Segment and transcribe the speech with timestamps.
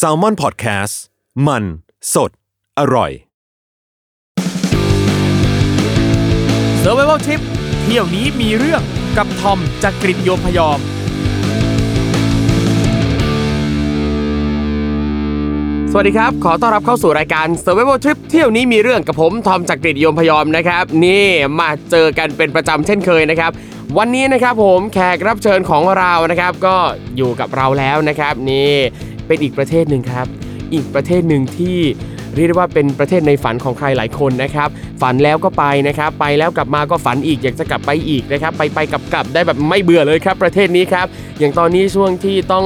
[0.00, 0.94] s a l ม o n PODCAST
[1.46, 1.64] มัน
[2.14, 2.30] สด
[2.78, 3.10] อร่อย
[6.82, 7.40] s u r v i v a l Trip
[7.82, 8.82] เที่ยวนี้มีเรื่อง
[9.16, 10.78] กับทอมจากกรีฑโยมพยอม
[15.94, 21.26] สวัสดีครับ ขอต้อนรับเข้าสู่รายการ Survival Trip เที่ยวนี้มีเรื่องกับผมทอมจากกรีฑโยมพยอมนะครับ นี่
[21.58, 23.52] มาเจอกันเป็นประจำเช่นเคยนะครับ
[23.98, 26.76] วันนี้นะครับผมแขกรับเชิญของเรานะครับก็
[27.16, 28.72] อยู่กับเราแล้วนะครับนี่
[29.26, 30.26] เป็นอีกประเทศหนึ่งครับ
[30.74, 31.78] อีกประเทศหนึ่งที่
[32.36, 34.68] เรียกได้ว่าเป็นประเทศในฝันของใครหลายคนนะครับ
[35.02, 41.06] ฝันแล้วก็ไปนะครับ ไปแล้วกลับมาก็ฝันอีกอยากจะกลับไปอีกนะครับ ไปไปกลับกลับได้แบบไม่เบื่อเลยครับ ประเทศนี้ครับ
[41.38, 42.64] อย่างตอนนี้ช่วงที่ต้อง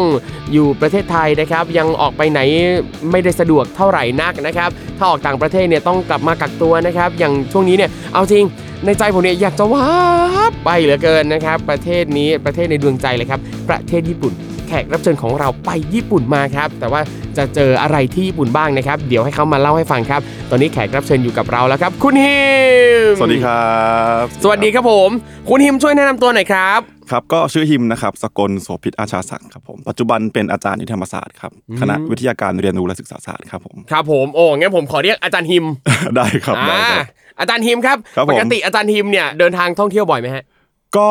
[0.52, 2.40] อยู่ประเทศไทยนะครับ ยังออกไปไหน
[3.10, 8.44] ไม่ได้สะดวกเท่าไหร่นักนะครับ ถ้าออกต่างประเทศเนี่ยต้องกลับมากักตัวนะครับ อย่างช่วงนี้เนี่ยเอาจริง
[8.84, 9.84] ในใจผมเนี่ยอยากจะว้า
[10.64, 14.32] ไปเหลือเกินนะครับ ประเทศนี้ประเทศในดวงใจเลยครับ ประเทศญี่ปุ่น
[14.68, 17.00] แขกรับเชิญของเราไปญี่ปุ่นมาครับแต่ว่า
[17.36, 22.40] จะเจออะไรที่ญี่ปุ่นบ้างนะครับ เดี๋ยวให้เขามาเล่าให้ฟังครับ ตอนนี้แขกรับเชิญอยู่กับเราแล้วครับ คุณฮิ
[23.10, 23.70] มสวัสดีครั
[24.22, 25.10] บ สวัสดีครับผม
[25.48, 35.64] คุณฮิมช่วยแนะนำตัวหน่อยครับครับก็ชื่อฮิมนะครับสกลโสภิตอาชาศักดิ์ครับผมปัจจุบันเป็นอาจารย์ที่ธรรมศาสตร์ครับคณะวิทยาการเรียนรู้และศึกษาศาสตร์ครับผมครับผมโอ้งั้นผมขอเรียกอาจารย์ฮิม
[36.16, 37.04] ได้ครับได้อ่าครับ
[37.40, 40.44] อาจารย์ฮิมครับครับผมปกติอาจารย์ฮิมเนี่ยเดินทางท่องเที่ยวบ่อยไหมฮะ
[40.96, 41.10] ก็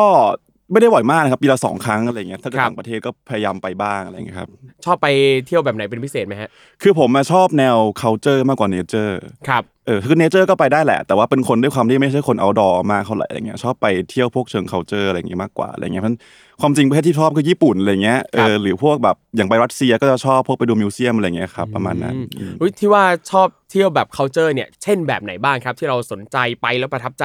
[0.72, 4.48] ไม่ได้บ่อยมากนะครับปีละสองครั้งอะไรเงี้ยถ้าเกิดครับต่างประเทศก็พยายามไปบ้างอะไรเงี้ยครับ
[4.84, 5.06] ชอบไป
[5.46, 6.48] เที่ยวแบบไหนเป็นพิเศษไหมฮะ
[6.82, 9.12] คือผมมาชอบแนว culture มากกว่า nature
[9.48, 16.20] ครับเออคือ nature ก็ไปได้แหละ แต่ว่าเป็นคนด้วยความที่ไม่ใช่คน outdoor มากเท่าไหร่อะไรเงี้ยชอบไปเที่ยวพวกเชิง culture อะไรเงี้ยมากกว่าอะไรเงี้ยเพราะฉะนั้น
[16.60, 27.24] ความจริงประเทศที่ชอบคือญี่ปุ่นอะไรเงี้ยเอครับอหรือพวกแบบอย่างไปรัสเซียก็จะชอบพวกไปดูมิวเซียมอะไรเงี้ยครับประมาณนั้นอืมอุ๊ยที่ว่าชอบเที่ยวแบบ culture เนี่ยเช่นแบบไหนบ้างครับที่เราสนใจไปแล้วประทับใจ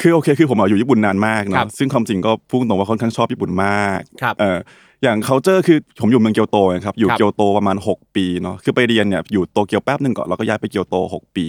[0.00, 4.58] คือโอเคคือผมอะอยู่ญี่ปุ่นนานมากครัเนาะบซึ่งความจริงก็พูดตรงว่าค่อนข้างชอบญี่ปุ่นมากครับเออ
[5.02, 11.46] อย่าง culture คือผมอยู่เมืองเกียวโตนะครับอยู่ครับเกียวโตประมาณ 6 ปีเนาะคือไปเรียนเนี่ยอยู่โตเกียวแป๊บหนึ่งก่อนแล้วก็ย้ายไปเกียวโต 6 ปี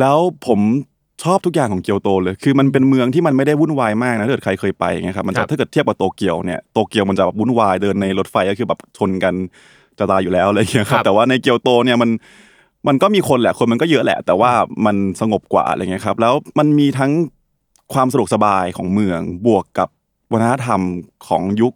[0.00, 0.60] แล้วผม
[1.24, 9.34] ชอบทุกอย่างของเกียวโตเลย คือมันเป็นเมืองที่มันไม่ได้วุ่นวายมากนะถ้าเกิดใครเคยไปไงครับมันครัจะบถ้าเกิดเทียบกับโตเกียวเนี่ยโตเกียวมันจะแบบวุ่นวายเดินในรถไฟก็คือแบบชนกัน
[9.98, 12.10] จะตายอยู่แล้วอะไรอย่างเงี้ยคครัรับบแต่ว่าในเกียวโตเนี่ยมัน
[12.88, 14.50] มันก็มีคนแหละคนมันก็เยอะแหละ แต่ว่า
[14.86, 17.12] มันสงบกว่าอะไรเงี้ยครับแล้วมันมีทั้ง
[17.94, 19.88] ความสะดวกสบายของเมืองบวกกับ
[20.32, 20.80] วัฒนธรรม
[21.28, 21.74] ของยุค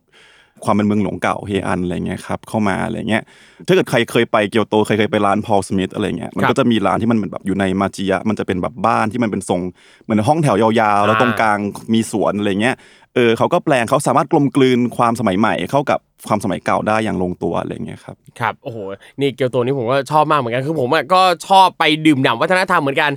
[0.64, 3.22] ความเป็นเมืองหลวงเก่าเฮอันอะไรเงี้ยครับเข้ามาอะไรเงี้ย
[3.66, 9.60] ถ้าเกิดใครเคยไปเกียวโตใครเคยไปร้านพอลสมิธอะไรเงี้ยมันครับก็จะมีร้านที่มันเหมือนแบบอยู่ในมาจิยะมันจะเป็นแบบบ้านที่มันเป็นทรง
[10.02, 11.58] เหมือนห้องแถวยาวๆ แล้วอ่าตรงกลาง
[11.94, 12.76] มีสวนอะไรเงี้ย
[13.14, 18.78] เออเขาก็แปลงเขาสามารถกลมกลืนความสมัยใหม่ เข้ากับความสมัยเก่าได้อย่างลงตัวอะไรเงี้ยครับครับโอ้โห
[19.20, 23.10] นี่เกียวโตนี่ผมก็ชอบมากเหมือนกันคือผมอะก็ชอบไปดื่มด่ำวัฒนธรรมเหมือนกัน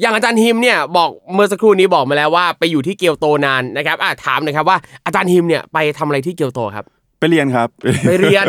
[0.00, 6.86] อย่างอาจารย์ฮิมเนี่ยบอกเมื่อสักครู่นี้บอกมาแล้วว่าไปอยู่ที่เกียวโตนานนะครับอะถามหน่อยครับว่าอาจารย์ฮิมเนี่ยไปทำอะไรที่เกียวโตครับ
[7.22, 7.68] ไปเรียนครับ
[8.08, 8.46] ไปเรียน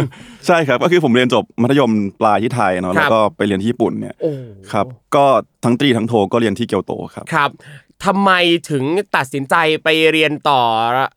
[0.48, 4.32] ใช่ครับก็คือผมเรียนจบมัธยมปลายที่ไทยเนาะครัแล้บวก็ไปเรียนที่ญี่ปุ่นเนี่ยโอ้
[4.72, 5.26] ครับก็
[5.66, 7.50] ทั้งตรีทั้งโทก็เรียนที่เกียวโตครับครับ
[8.06, 8.32] ทำไม
[8.72, 8.84] ถึง
[9.16, 10.62] ตัดสินใจไปเรียนต่อ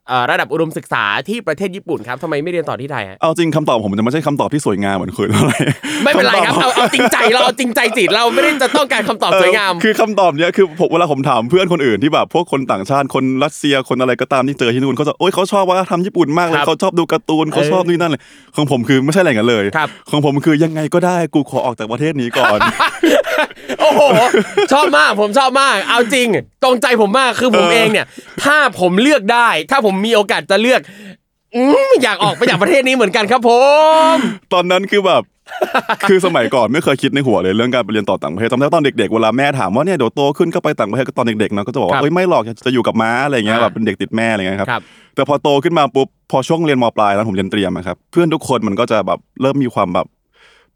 [0.09, 5.59] เอ่อระดับอุดมศึกษาที่ประเทศญี่ปุ่นครับทำไมไม่เรียนต่อที่ไทยฮะเอาจริงคำตอบผมจะไม่ใช่คำตอบที่สวยงามเหมือนคุณเท่าไหร่
[6.05, 18.21] ไม่เป็นไรครับเอาเอาจริงใจเราเอาจริงใจจิตเราไม่ได้จะต้องการคำตอบสวยงามเออคือคำตอบเนี้ยคือผมเวลาผมถามเพื่อนคนอื่นที่แบบพวกคนต่างชาติคนรัสเซียคนอะไรก็ตามที่เจอที่นู่นเขาจะโอ๊ยเขาชอบว่าทำญี่ปุ่นมากเลคยรับเขาชอบดูการ์ตูนเขาชอบนี่นั่นเลย
[18.57, 22.59] ของผมคือไม่ใช่อะไรอย่างนั้นเลยครับของผมคือยังไงก็ได้กูขอออกจากประเทศนี้ก่อน
[23.81, 24.01] โอ้โห
[24.73, 26.29] ชอบมากผมชอบมาก เอาจริง
[26.63, 28.07] ตรงใจผมมากคือผมเออเองเนี่ย
[28.45, 30.81] ถ้าผมเลือกได้ ถ้าผมมีโอกาสจะเลือก
[31.55, 33.51] อืมอยากออกไปจากประเทศนี้เหมือนกันครับผ
[34.15, 34.17] ม
[34.53, 35.23] ตอนนั้นคือแบบ
[36.09, 44.83] คือสมัยก่อนไม่เคยคิดในหัวเลยเรื่องการไปเรียนต่อต่างประเทศจำได้ตอนเด็กๆเวลาแม่ถามว่าเนี่ยเดี๋ยวโตขึ้นก็ไปต่างประเทศก็ตอนเด็กๆเนาะก็จะบอกครับว่าเอ้ยไม่หรอกจะอยู่กับม้าอะไรเงี้ยอ่าแบบเป็นเด็กติดแม่อะไรเงี้ยครับครับ
[45.15, 50.07] แต่พอโตขึ้นมาปุ๊บพอช่วงเรียนมปลายแล้วผมเรียนเตรียมอะครับ เพื่อนทุกคนมันก็จะแบบเริ่มมีความแบบ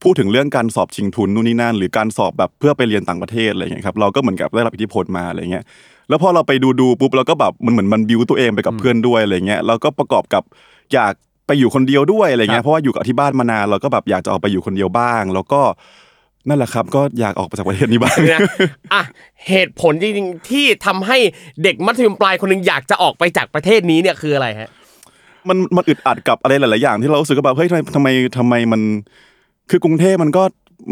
[0.02, 5.64] พูดถึงเรื่องการสอบชิงทุนนู่นนี่นั่น หรือการสอบแบบเพื่อไปเรียนต่างประเทศอะไรเงี้ยครับเราก็เหมือนกับได้รับอิทธิพลมาอะไรเงี้ย
[6.08, 10.42] แล้วพอเราไปดูดูๆปุ๊บเราก็แบบมันเหมือนมันบิวตัวเองไปกับเพื่อนด้วยอะไรเงี้ยแล้วก็ประกอบกับ
[10.94, 11.12] อยาก
[11.46, 15.60] ไปอยู่คนเดียวด้วยอะไรครัเงี้บยเพราะว่าอยู่กับที่บ้านมานานเราก็แบบอยากจะออกไปอยู่คนเดียวบ้าง แล้วก็
[16.48, 18.40] นั่นแหละครับ ก็อยากออกไปจากประเทศนี้บ้างนะ
[18.92, 19.02] อะ
[19.48, 21.16] เหตุผลจริงๆที่ทำให้
[21.62, 24.70] เด็กมัธยมปลายคนหนึงอยากจะออกไปจากประเทศนี้เนี่ยคืออะไรฮะ
[25.48, 28.08] มันมันอึดอัดกับอะไรหลาย ๆ อย่างที่เรารู้สึกว่าแบบเฮ้ยทำไมทำไม
[28.38, 28.82] ทำไมมัน
[29.70, 30.42] คือกรุงเทพมันก็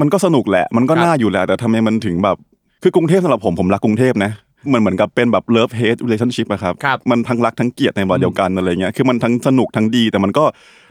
[0.00, 2.36] มันก็สนุกแหละ มันก็ครับน่าอยู่แหละแต่ทำไมมันถึงแบบ
[2.82, 4.32] คือกรุงเทพสำหรับผมผมรักกรุงเทพนะ
[4.68, 10.44] เหมือนเหมือนกับเป็นแบบ love hate relationship อะครับครับ มันทั้งรักทั้งเกลียดในวันเดียวกันอะไรเงี้ย คือมันทั้งสนุกทั้งดี แต่มันก็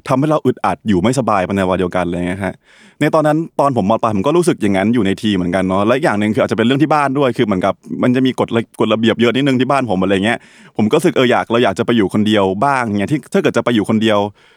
[0.07, 2.54] ทำให้เราอึดอัดอยู่ไม่สบายไปในวันเดียวกันอะไรเงี้ยฮะ
[3.00, 7.74] ในตอนนั้นตอนผมมปลายผมก็รู้สึกอย่างนั้นอยู่ในทีเหมือนกันเนาะ และอีกอย่างหนึ่งคืออาจจะเป็นเรื่องที่บ้านด้วย คือเหมือนกับ
[8.04, 10.38] มันจะมีกฎระกฎระเบียบเยอะนิดนึงที่บ้านผมอะไรเงี้ย
[10.78, 14.56] ผมก็รู้สึกเอออยากเราอยากจะไปอยู่คนเดียวบ้างเนี่ยที่ถ้าเกิดจะไปอยู่คนเดียวคื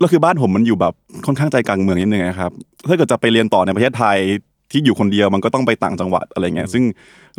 [0.00, 0.94] แล้วคือบ้านผมมันอยู่แบบ
[1.26, 2.50] ค่อนข้างใจกลางเมืองนิดนึงนะครับ
[2.88, 4.18] ถ้าเกิดจะไปเรียนต่อในประเทศไทย
[4.72, 6.84] ที่อยู่คนเดียวมันก็ต้องไปต่างจังหวัดอะไรเงี้ยซึ่ง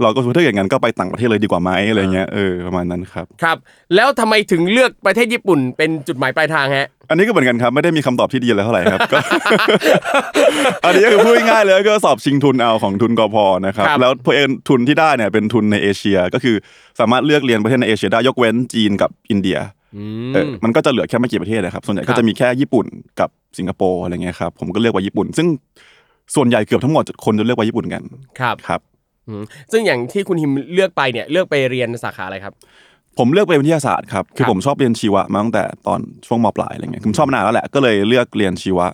[0.02, 3.58] เราก็คิดว่าถ้าอย่างนั้นก็ไปต่างประเทศเลยดีกว่าไหมอะไรเงี้ยเออประมาณนั้นครับครับ
[3.96, 9.18] แล้วทำไมถึงเลือกประเทศญี่ปุ่นเป็นจุดหมายปลายทางฮะอันนี้ก็เหมือนกันครับไม่ได้มีคำตอบที่ดีอะไรเท่าไหร่ครับก็
[10.86, 13.36] อันนี้ก็คือพูดง่ายๆเลยก็สอบชิงทุนเอาของทุนกพ
[13.66, 16.56] นะครับครับแล้วพอเอนทุนที่ได้เนี่ยเป็นทุนในเอเชียก็คือ
[17.00, 19.79] สามารถเลือกเรียนประเทศในเอเชียได้ยกเว้นจีนกับอินเดียม
[20.34, 22.86] เออมันก็จะเหลือแค่ไม่กี่ประเทศนะครับ ส่วนใหญ่ครัก็บจะมีแค่ญี่ปุ่น
[23.20, 25.48] กับสิงคโปร์อะไรเงี้ยครับผมก็เลือกว่าญี่ปุ่น ซึ่ง
[26.36, 28.04] ส่วนใหญ่เกือบทั้งหมดคนจะเลือกว่าญี่ปุ่นกัน
[28.40, 28.82] ครับครับ
[29.28, 32.54] อืมซึ่งอย่างที่คุณฮิมเลือกไปเนี่ยเลือกไปเรียนสาขาอะไรครับ
[33.18, 38.88] ผมเลือกไปวิทยาศาสตร์ครับคือครับผมชอบเรียนชีวะมาตั้งแต่ตอนช่วงมปลายอะไรเงี้ยผมชอบมานานแล้วแหละก็เลยเลือกเรียนชีวะ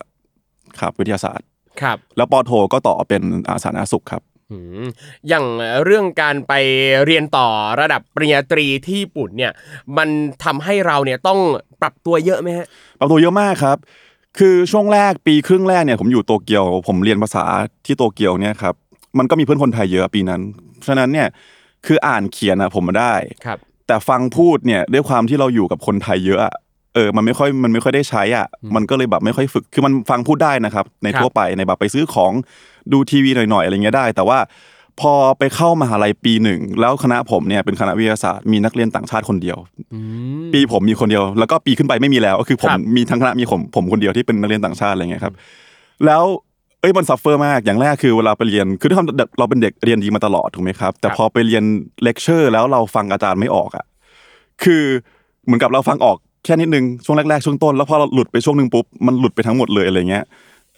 [0.80, 1.48] ครับวิทยาศาสตร์
[1.82, 4.22] ครับแล้วปอโทก็ต่อเป็นอาสาธารณสุขครับ
[4.52, 4.86] อืม
[5.28, 5.46] อย่าง
[5.86, 6.54] เรื่องการไป
[7.06, 7.48] เรียนต่อ
[7.82, 9.52] ระดับปริญญาตรีที่ญี่ปุ่นเนี่ย
[9.98, 10.10] มัน
[10.44, 11.40] ทำให้เราเนี่ยต้อง
[11.82, 12.68] ปรับตัวเยอะไหมฮะ
[13.00, 13.78] ปรับตัวเยอะมากครับ
[14.40, 17.44] คือช่วงแรกปีครึ่งแรกเนี่ยผมอยู่โตเกียว ผมเรียนภาษา
[17.86, 18.76] ที่โตเกียวเนี่ยครับ
[19.18, 20.42] มันก็มีเพื่อนคนไทยเยอะปีนั้น
[20.88, 21.28] ฉะนั้นเนี่ย
[21.86, 23.14] คืออ่านเขียนอะผมมาได้
[23.46, 23.58] ครับ
[23.88, 26.56] แต่ฟังพูดเนี่ยด้วยความที่เราอยู่กับคนไทยเยอะอะ
[26.96, 32.32] เออ มันไม่ค่อย มันไม่ค่อยได้ใช้อะ มันก็เลยแบบไม่ค่อยฝึก คือมันฟังพูดได้นะครับ ในครับทั่วไป ในแบบไปซื้อของ
[32.92, 34.38] ดูทีวีหน่อยๆ อะไรเงี้ยได้ แต่ว่า
[35.02, 39.58] พอไปเข้ามหาลัยปีหนึ่ง แล้วคณะผมเนี่ยเป็นคณะวิทยาศาสตร์ มีนักเรียนต่างชาติคนเดียว
[40.54, 45.34] ปีผมมีคนเดียว แล้วก็ปีขึ้นไปไม่มีแล้ว ก็คือผมครับมีทั้งคณะมีผมผมคนเดียวที่เป็นนักเรียนต่างชาติอะไรเงี้ยครับ
[46.06, 46.24] แล้ว
[46.82, 49.08] เอ้ยมัน suffer มาก อย่างแรกคือเวลาไปเรียน คือด้วยความ
[49.40, 51.64] เราเป็นเด็กเรียนดีมาตลอดถูกไหมครับ แต่ครับพอไปเรียน
[52.04, 53.86] เลคเชอร์ แล้วเราฟังอาจารย์ไม่ออกอะ
[54.64, 54.84] คือ
[55.46, 60.26] เหมือนกับเราฟังออก แค่นิดนึงช่วงแรกๆช่วงต้นแล้วพอเราหลุดไปช่วงหนึ่งปุ๊บมันหลุดไปทั้งหมดเลยอะไรเงี้ย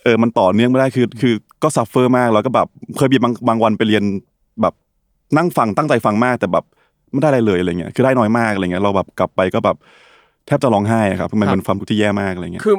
[0.03, 1.33] เออมันต่อเนื่องไม่ได้คือคือ
[1.63, 2.67] ก็ suffer มากแล้วก็แบบ
[2.97, 4.03] เคยมีบางบางวันไปเรียน
[4.61, 4.73] แบบ
[5.37, 6.65] นั่งฟังตั้งใจฟังมากแต่แบบ
[7.11, 9.77] ไม่ได้อะไรเลยอะไรเงี้ยคือได้น้อยมากอะไรเงี้ยเราแบบกลับไปก็แบบ
[10.47, 12.75] แทบจะร้องไห้อะครับมันเป็นความทุกข์ที่แย่มากอะไรเงี้ยคือ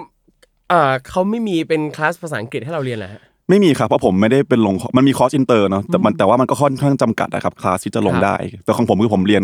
[0.72, 9.42] อ่าเขาไม่มีเป็นคลาสภาษาอังกฤษให้เราเรียนเหรอฮะไม่มีครับเพราะผมไม่ได้เป็นลงมันมีคอร์สอินเตอร์เนาะแต่มันแต่ว่ามันก็ค่อนข้างจำกัดนะครับคลาสที่จะลงครับได้ แต่ของผมคือผมเรียน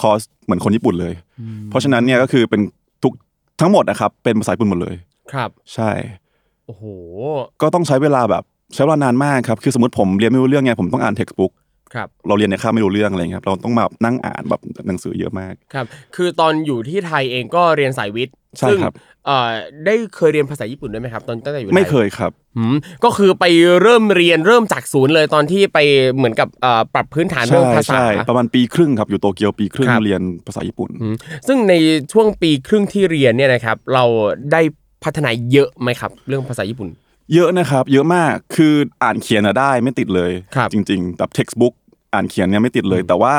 [0.00, 1.14] คอร์สเหมือนคนญี่ปุ่นเลย
[1.70, 2.60] เพราะฉะนั้นเนี่ยก็คือเป็น
[3.62, 4.96] ทุกทั้งหมดนะครับเป็นภาษาญี่ปุ่นหมดเลย
[5.32, 5.90] ครับ ใช่
[6.66, 6.84] โอ้โห
[7.62, 8.42] ก็ต้องใช้เวลาแบบ
[8.74, 11.52] ใช้เวลานานมากครับ คือสมมติผมเรียนไม่รู้เรื่องไงผมต้องอ่าน textbook
[11.94, 15.86] ครับเราเรียนในค่าบไม่รู้เรื่องอะไรเงี้ยครับเราต้องมานั่งอ่านแบบหนังสือเยอะมาก ครับ
[16.16, 18.94] คือตอนอยู่ที่ไทยเองก็เรียนสายวิทย์ใช่ซึ่งครับ
[19.26, 19.50] เอ่อ
[19.86, 23.44] ได้เคยเรียนภาษาญี่ปุ่นด้วยไหมครับตอนตั้งแต่อยู่ทไม่เคยครับ อืมก็คือไป
[23.82, 25.78] เริ่มเรียนเริ่มจากศูนย์เลยตอนที่ไป
[26.16, 31.14] เหมือนกับเอ่อปรับพื้นฐานเรื่ใช่องภาษา ใช่ประมาณปีครึ่งครับอยู่โตเกียวปีครึ่งครับ เรียนภาษาญี่ปุ่นอืม
[31.46, 31.74] ซึ่งใน
[32.12, 34.04] ช่วงปีครึ่งที่เรียนเนี่ยนะครับ เรา
[34.52, 34.60] ได้
[35.04, 36.88] พัฒนาเยอะไหมครับ เรื่องภาษาญี่ปุ่น
[37.34, 41.74] เยอะนะครับ เยอะมากคืออ่านเขียนอะได้ไม่ติดเลย ครับจริง ๆแบบ textbook
[42.14, 43.34] อ่านเขียนเนี่ยไม่ติดเลย แต่ว่า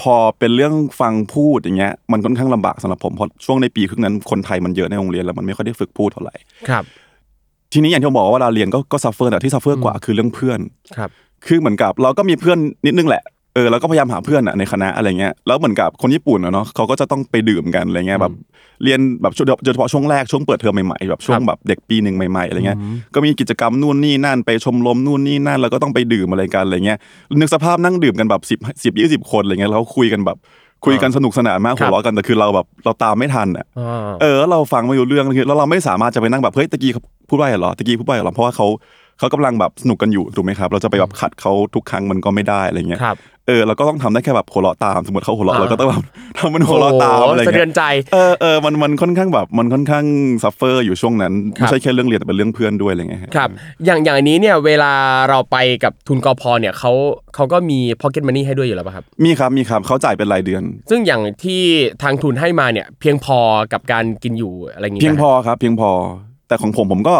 [0.00, 6.34] พอเป็นเรื่องฟังพูดอย่างเงี้ยมันค่อนข้างลำบากสำหรับผมเพราะช่วงในปีครึ่งนั้นคนไทยมันเยอะในโรงเรียนแล้วมันไม่ค่อยได้ฝึกพูดเท่าไหร่
[6.68, 6.84] ครับ
[7.72, 10.60] ทีนี้อย่างที่ผมบอกว่าเวลาเรียนก็ก็ suffer แต่ที่ suffer กว่าคือเรื่องเพื่อน
[10.96, 11.10] ครับ
[11.46, 13.22] คือเหมือนกับเราก็มีเพื่อนนิดนึงแหละ
[13.54, 18.32] เออเราก็พยายามหาเพื่อนอะในคณะอะไรเงี้ยแล้วเหมือนกับคนญี่ปุ่นอะเนาะเขาก็จะต้องไปดื่มกันอะไรเงี้ยแบบ
[18.84, 22.78] เรียนแบบช่วงโดยเฉพาะช่วงแรกช่วงเปิดเทอมใหม่ๆแบบช่วงแบบเด็กปีหนึ่งใหม่ๆอะไรเงี้ย
[23.14, 26.98] ก็มีกิจกรรมนู่นนี่นั่นไปชมรมนู่นนี่นั่นแล้วก็ต้องไปดื่มอะไรกันอะไรเงี้ย
[27.38, 30.38] นึกสภาพนั่งดื่มกันแบบสิบสิบยี่สิบคนอะไรเงี้ยแล้วคุยกันแบบ
[30.86, 38.66] คุยกันสนุกสนานมากครัหับวเราะกันแต่คือเราแบบเราตามไม่ทันอะอ่าเออแล้วเราฟังไม่รู้เรื่องคือแล้วเราไม่สามารถจะไปนั่งแบบเฮ้ยตะกี้เขาพูดว่าอะไรเหรอตะกี้พูดว่าอะไรเหรอเพราะว่าเขา
[39.18, 46.04] เขากำลังแบบสนุกกันอยู่ถูกไหมครับ เราจะไปแบบขัดเขาทุกครั้งมันก็ไม่ได้อะไรเงี้ยครับเออเราก็ต้องทำได้แค่แบบหัวเราะตาม สมมติเขาหัวเราะอ่าเราก็ต้องแบบ
[46.38, 50.04] ทำมันหัวเราะตามอะไรเงี้ยโโหสะเทืเงี้อนใจเออเออมันมันค่อนข้างแบบมันค่อนข้าง
[50.42, 53.50] suffer อยู่ช่วงนั้นครับไม่ใช่แค่เรื่องเรียนแต่เป็นเรื่องเพื่อนด้วยอะไรเงี้ยครับ
[53.84, 54.92] อย่างอย่างอันนี้เนี่ยเวลา
[55.30, 56.92] เราไปกับทุนกพเนี่ยเขา
[57.34, 61.62] เขาก็มี pocket money ให้ด้วยอยู่แล้วป่ะครับมีครับมีครับเขาจ่ายเป็นรายเดือน ซึ่งอย่างที่
[62.02, 63.38] ทางทุนให้มาเนี่ยเพียงพอ
[63.72, 65.90] กับการกินอยู่อะไรอย่างงี้เพียงไหมพอครับ เพียงพอ
[66.48, 67.14] แต่ของผมผมก็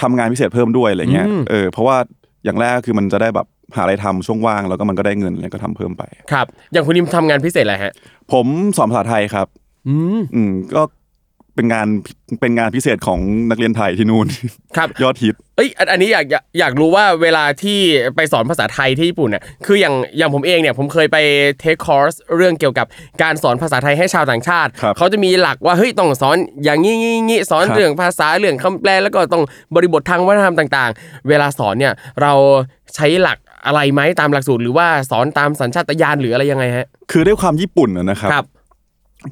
[0.00, 1.96] ทำงานพิเศษเพิ่มด้วยอะไรเงี้ยอืมเออเพราะว่า
[2.44, 3.46] อย่างแรกคือมันจะได้แบบ
[3.76, 7.92] หาอะไรทำช่วงว่างแล้วก็มันก็ได้เงินอะไรก็ทำเพิ่มไป ครับ อย่างคุณนิมทำงานพิเศษอะไรฮะ
[8.32, 8.46] ผม
[8.76, 9.46] สอนภาษาไทยครับ
[9.88, 10.82] อืมอืมก็
[11.54, 11.88] เป็นงาน
[12.40, 14.26] เป็นงานพิเศษของนักเรียนไทยที่นู่น
[14.76, 17.78] ครับยอดฮิตเอ้ยอันอันนี้อยากอยากอยากรู้ว่าเวลาที่
[18.16, 21.16] ไปสอนภาษาไทยที่ญี่ปุ่นเนี่ยคืออย่างอย่างผมเองเนี่ยผมเคยไป
[21.60, 22.86] เทคคอร์สเรื่องเกี่ยวกับ
[23.22, 29.42] การสอนภาษาไทยให้ชาวต่างชาติครับเขาจะมีหลักว่าเฮ้ยต้องสอนอย่างงี้งี้งี้สอนครับเรื่องภาษาเรื่องคำแปลแล้วก็ต้อง
[29.74, 32.32] บริบททางวัฒนธรรมต่าง ๆ เวลาสอนเนี่ยเรา
[32.94, 38.46] ใช้หลัก อะไรไหมตามหลักสูตรหรือว่าสอนตามสัญชาตญาณหรืออะไรยังไงฮะ คือด้วยความญี่ปุ่นอะนะครับครับ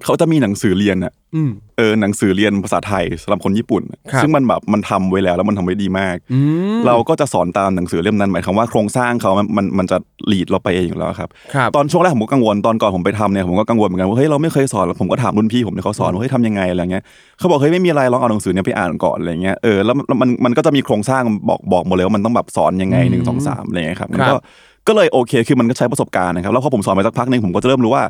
[0.04, 6.38] เขาจะมีหนังสือเรียนอะอืมเออหนังสือเรียนภาษาไทยสำหรับคนญี่ปุ่นครับซึ่งมันแบบมันทำไว้แล้วแล้วมันทำไว้ดีมากอื
[6.76, 9.96] มเราก็จะสอนตามหนังสือเล่มนั้นหมายความว่าโครงสร้างเขามันมันมันจะ
[10.30, 17.02] ลีดเราไปเองอยู่แล้วครับครับ ตอนช่วงแรกผมก็กังวลตอนก่อนผมไปทำเนี่ยผมก็กังวลเหมือนกันว่าเฮ้ยเราไม่เคยสอนผมก็ถามรุ่นพี่ผมเนี่ยเขาสอนว่าเฮ้ยทำยังไงอะไรเงี้ย
[17.38, 24.40] เขาบอกเฮ้ยไม่มีอะไรลองเอาหนังสือเนี่ยไปอ่านก่อนอะไรเงี้ยเออแล้วมันมันมันก็จะมีโครงสร้างบอกบอกหมดเลยว่ามันต้องแบบสอนยังไงหนึ่งสองสามอะไรเงี้ยครับมันครัก็บ
[24.88, 28.02] ก็เลยโอเคคือมันก็ใช้ประสบการณ์นะครับแล้วพอผมสอนไปสักพักหนึ่งผมก็จะเริ่มรู้ว่า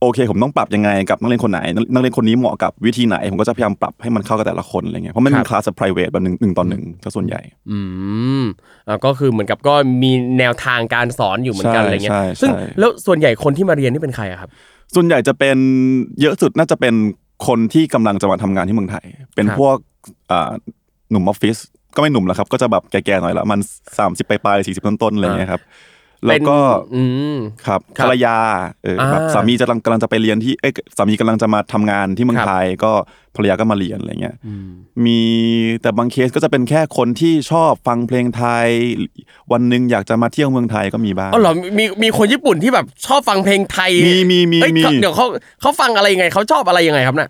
[0.00, 1.60] โอเค ผมต้องปรับยังไงกับนักเรียนคนไหน
[1.92, 7.78] นักเรียนคนนี้เหมาะกับวิธีไหน ผมก็จะพยายามปรับให้มันเข้ากับแต่ละคนอะไรเงี้ยเพราะมันเป็นคลาสแบบ private แบบหนึ่งหนึ่งต่อหนึ่งซะส่วนใหญ่ อื
[8.42, 8.44] ม
[8.88, 14.50] อ่าก็คือเหมือนกับก็มีแนวทางการสอนอยู่เหมือนกันใช่อะไรเงี้ยใช่ซึ่งใช่แล้วส่วนใหญ่คนที่มาเรียนนี่เป็นใครอะครับ
[14.94, 15.58] ส่วนใหญ่จะเป็น
[16.20, 16.94] เยอะสุดน่าจะเป็น
[17.46, 19.76] คนที่กำลังจะมาทำงานที่เมืองไทย เป็นครับพวก
[20.30, 20.50] อ่า
[21.10, 21.56] หนุ่มออฟฟิศ
[21.94, 23.60] ก็ไม่หนุ่มแล้วครับ ก็จะแบบแก่ๆหน่อยละมัน
[23.98, 25.62] สามสิบปลายๆสี่สิบต้นๆอะไรอย่างเงี้ยครับ
[26.26, 27.02] แล้วก็เป็นอื
[27.34, 28.38] มครับครับภรรยา
[28.84, 32.92] เออแบบอ่าสามีจะกำลังกำลังจะไปเรียนที่เอ้ยสามีกำลังจะมาทำงานที่เมืองครับไทยก็
[33.36, 34.36] ภรรยาก็มาเรียนอะไรเงี้ย
[35.04, 35.20] มี
[35.82, 38.68] แต่บางเคสก็จะเป็นแค่คนที่ชอบฟังเพลงไทย
[39.52, 45.26] วันหนึ่งอยากจะมาเที่ยวเมืองไทยก็มีบ้างอ๋อเหรอมีมีคนญี่ปุ่นที่แบบชอบฟังเพลงไทยมีมีมีเอ้ยมีเขาเดี๋ยวเขา
[45.60, 47.28] เขาฟังอะไรยังไงเขาชอบอะไรยังไงครับน่ะ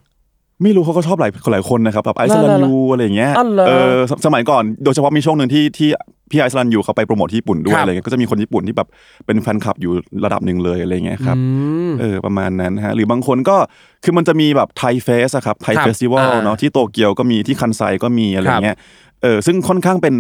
[0.63, 5.89] ไม่รู้เขาก็ชอบหลายหลายคนนะครับแบบไอซ์ศรัณเหรอยูอะไรอย่างเงี้ยอ๋อเหรอเออสมัยก่อนโดยเฉพาะมีช่วงหนึ่งที่ที่
[6.31, 8.89] พี่ไอซ์ศรัณยูเขาไปโปรโมทที่ญี่ปุ่นด้วครับอะไรเงี้ยก็จะมีคนญี่ปุ่นที่แบบ
[9.27, 9.93] เป็นแฟนคลับอยู่
[10.25, 11.43] ระดับหนึ่งเลยอะไรเงี้ยครับอื
[11.89, 13.57] มเออประมาณนั้นฮะหรือบางคนก็
[14.05, 18.79] คือมันจะมีแบบ Thai Fest อะครับไทยครับ Festival อ่าเนาะที่โตเกียวก็มีที่คันไซก็มีอะไรครับเงี้ย
[19.23, 20.15] เออซึ่งค่อนข้างเป็น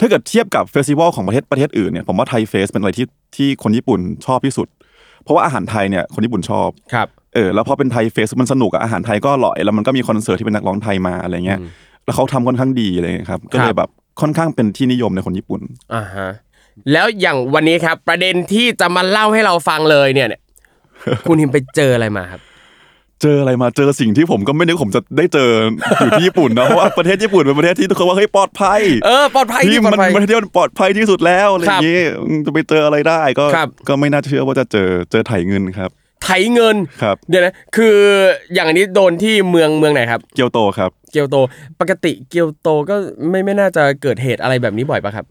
[0.00, 3.06] ถ้าเกิดเทียบกับ festival ของประเทศประเทศอื่นเนี่ยผมว่า Thai Fest เป็นอะไรที่
[3.36, 4.68] ที่คนญี่ปุ่นชอบที่สุด
[5.22, 11.60] เพราะว่าอาหารไทยเนี่ยคนญี่ปุ่นชอบครับ เออแล้วพอเป็นไทยเฟสมันสนุกอะอาหารไทยก็อร่อยแล้วมันก็มีคอนเสิร์ตที่เป็นนักร้องไทยมาอะไรเงี้ย
[12.04, 13.88] แล้วเขาทำค่อนข้างดีอะไรเงี้ยครับก็เลยแบบ
[14.20, 15.60] ค่อนข้างเป็นที่นิยมในคนญี่ปุ่น
[15.94, 16.28] อ่าฮะ
[16.92, 20.40] แล้วอย่างวันนี้ครับ ประเด็นที่จะมาเล่าให้เราฟังเลยเนี่ยเนี่ย
[21.28, 22.40] คุณหิมไปเจออะไรมาครับ
[23.22, 25.50] เจออะไรมาเจอสิ่งที่ผมก็ไม่นึกผมจะได้เจอ
[26.00, 32.00] อยู่ที่ญี่ปุ่นเนาะเพราะว่าประเทศญี่ปุ่นเป็นประเทศที่ทุกคนว่าเฮ้ยปลอดภัยเออปลอดภัยที่ที่ปลอมันดภัยประเทศที่มันปลอดภัยที่สุดแล้วอะไรอย่างงี้
[32.46, 35.90] จะไปเจออะไรได้ก็ครับก็ไม่น่าเชื่อว่าจะเจอเจอไถเงินครับ
[36.22, 37.96] ไถเงินครับเดี๋ยวนะคือ
[38.54, 41.36] อย่างอันนี้โดนที่เมืองเมืองไหนครับ เกียวโตครับ เกียวโต
[41.80, 42.94] ปกติเกียวโตก็
[43.30, 45.26] ไม่ไม่น่าจะเกิดเหตุอะไรแบบนี้บ่อยปะครับ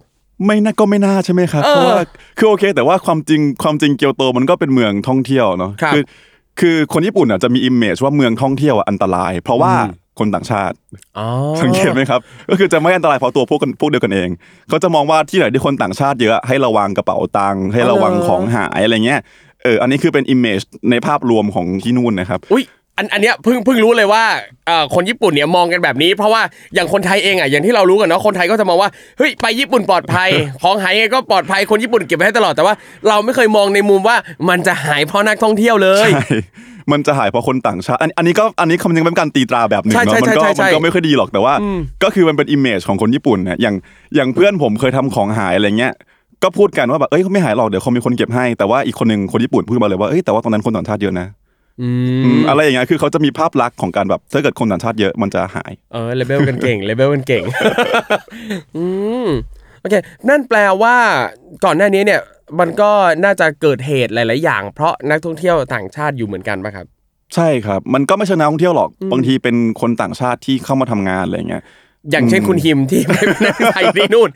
[0.45, 2.05] ไม่น่าก็ไม่น่าใช่ไหมครับเออเพราะว่า
[2.37, 5.97] คือโอเค แต่ว่าความจริงความจริงเกียวโตมันก็เป็นเมืองท่องเที่ยวเนาะครับอ
[6.59, 9.73] คือคนญี่ปุ่นอะจะมีอิมเมจว่าเมืองท่องเที่ยวอะอันตราย เพราะว่า
[10.19, 10.75] คนต่างชาติ
[11.17, 11.27] อ๋อ
[11.61, 12.19] สังเกตไหมครับ
[12.49, 14.29] ก็คือจะไม่อันตรายเพราะตัวพวกกันพวกเดียวกันเอง
[14.69, 19.21] เขาจะมองว่าที่ไหนที่คนต่างชาติเยอะให้ระวังกระเป๋าตังค์ให้ระวังของหายอะไรเงี้ย
[19.63, 20.59] เอออันนี้คือเป็นอิมเมจ
[20.91, 22.65] ในภาพรวมของที่นู่นนะครับอุ้ย
[22.97, 24.23] อันอันเนี้ยเพิ่งเพิ่งรู้เลยว่า
[24.67, 26.41] เอ่อคนญี่ปุ่นเนี่ยมองกันแบบนี้ เพราะว่า
[26.75, 30.29] อย่างคนไทยเองอะอย่างที่เรารู้กันเนาะคนไทยก็จะมองว่าเฮ้ยไปญี่ปุ่นปลอดภัย
[30.63, 32.73] ของหายยังไงก็ปลอดภัยคนญี่ปุ่นเก็บไว้ให้ตลอดแต่ว่า
[33.09, 34.15] เราไม่เคยมองในมุมว่า
[34.49, 36.27] มันจะหายเพราะนักท่องเที่ยวเลยใช่
[36.91, 41.53] มันจะหายเพราะคนต่างชาติอันอันนี้ก็อันนี้คำนึงเป็นการตีตราแบบหนึ่งใช่เนาะใช่มันก็ใช่ใช่มันก็ไม่ค่อยดีหรอกแต่ว่า
[42.03, 43.75] ก็คือมันเป็น image ของคนญี่ปุ่นเนี่ยอย่าง
[44.15, 45.93] อย่างเพื่อนผมเคยทำของหายอะไรเงี้ย
[46.43, 51.27] ก็พูดกันว่าแบบเอ้ยเขาไม่หายหรอกเดี๋ยวคงมีคนเก็บให้แต่ว่าอีกคนหนึ่งคนญี่ปุ่นพูดมาเลยว่าเอ้ยแต่ว่าตอนนั้นคนต่างชาติเยอะนะ
[51.81, 51.89] อื
[52.25, 57.43] อืมมอะไรอย่างเงี้ยคือเขาจะมีภาพลักษณ์ของการแบบถ้าเกิดคนต่างชาติเยอะมันจะหายเออระแวงกันเก่งระแวงกันเก่ง
[58.77, 58.85] อื
[59.25, 59.27] ม
[59.81, 59.95] โอเค
[60.29, 60.95] นั่นแปลว่า
[61.65, 62.21] ก่อนหน้านี้เนี่ย
[62.59, 62.91] มันก็
[63.23, 66.85] น่าจะเกิดเหตุหลาย ๆ อย่าง เพราะนักท่องเที่ยวต่างชาติอยู่เหมือนกันปะครับ
[67.35, 71.63] ใช่ครับ มันก็ไม่ใช่นักท่องเที่ยวหรอกบางทีเป็นคนต่างชาติที่เข้ามาทำงานอะไรเงี้ย
[72.11, 74.29] อย่างเช่นคุณฮิมที่ไม่เป็นนักไทยที่นู่น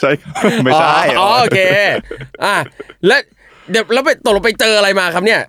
[0.00, 0.32] ใช่ครับ
[0.64, 1.60] ไม่ใช่อ๋ออ๋อโอเค
[2.44, 2.56] อะ
[3.06, 3.20] แล้ว
[3.70, 5.40] เดี๋ยวแล้วไปตกลงไปเจออะไรมาครับเนี่ย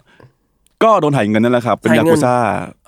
[0.83, 2.35] ก็โดนถ่ายเงินนั่นแหละครับเป็นถ่ายยาเงินกุซ่า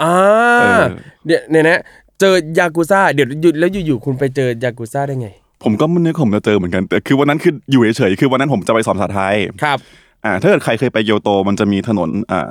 [0.04, 0.13] อ่า
[0.62, 0.84] เออ
[1.25, 1.82] เดี๋ยวเนี่ยนะ
[2.20, 5.30] เจอยากุซ่าเดี๋ยวหยุดแล้วอยู่ๆคุณไปเจอยากุซ่าได้ไง
[5.63, 9.77] ผมก็ไม่นึกผมจะเจอเหมือนกันแต่คือวันนั้นคืออยู่เฉยๆคือวันนั้นผมจะไปสอนภาษาไทยครับ
[10.25, 12.50] อ่าถ้าเกิดใครเคยไปเกียวโตมันจะมีถนนอ่า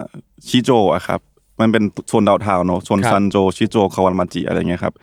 [0.48, 1.20] ชิโจอะครับ
[1.60, 4.94] มันเป็นโซนดาวน์ทาวน์เนอะโซนครับซันโจชิโจคาวานมาจิอะไรเงี้ยครับ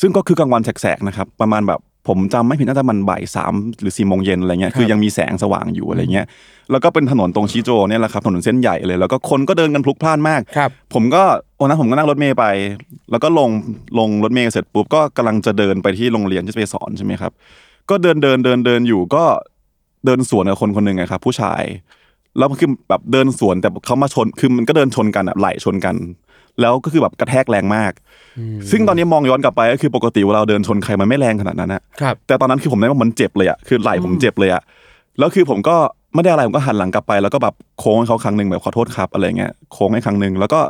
[0.00, 6.26] ซึ่งก็คือกลางวันแสกๆนะครับประมาณแบบผมจำไม่ผิดน่าจะมันบ่ายสามหรือสี่โมงเย็นอะไรเงี้ยคือยังมีแสงสว่างอยู่อะไรเงี้ย
[6.70, 11.22] แล้วก็เป็นถนนตรงชิโจเนี่ยแหละครับถนนเส้นใหญ่เลย แล้วก็คนก็เดินกันพลุกพล่านมากครับผมก็
[11.60, 12.44] วันนั้นผมก็นั่งรถเมย์ไป
[13.10, 13.50] แล้วก็ลง
[13.98, 17.32] ลงรถเมย์เสร็จปุ๊บก็กำลังจะเดินไปที่โรงเรียนที่จะไปสอนใช่ไหมครับ
[17.90, 19.24] ก็เดินเดินเดินเดินอยู่ก็
[20.06, 21.62] เดินสวนกับคนคนหนึ่งอะครับผู้ชาย
[22.38, 25.94] แล้วคือแบบเดินสวนแต่เขามาชนคือมันก็เดินชนกันอะไหลชนกัน
[26.60, 27.92] แล้วก็คือแบบกระแทกแรงมาก
[28.70, 34.62] ซึ่งตอนนี้มองย้อนกลับไปก็คือปกติเวลาเราเดินชนใครมันไม่แรงขนาดนั้นนะครับแต่ตอนนั้นคือผมได้ว่ามันเจ็บเลยอะคือไหล่ผมเจ็บเลยอะ
[35.18, 35.76] แล้วคือผมก็
[36.14, 40.60] ไม่ได้อะไรผมก็หันหลังกลับไป แล้วก็แบบโค้งให้เขาครั้งหนึ่งแบบขอโทษครับอะไรเงี้ยโค้งให้ครั้งหนึ่งแล้วก็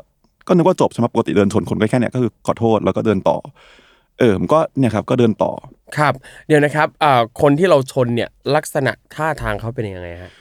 [0.48, 3.36] ก็นึกว่าจบใช่ไหมปกติเดินชนคนก็แค่เนี้ยก็คือขอโทษแล้วก็เดินต่อ
[4.18, 5.52] เออผมก็เนี่ยครับก็เดินต่อ
[5.98, 6.14] ครับ
[6.46, 10.32] เดี๋ยวนะครับอ่าคนที่เราชนเนี่ยลักษณะท่าทางเขาเป็นยังไงฮะ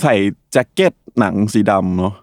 [0.00, 0.14] ใส่
[0.52, 2.14] แจ็คเก็ตหนังสีดำเนาะ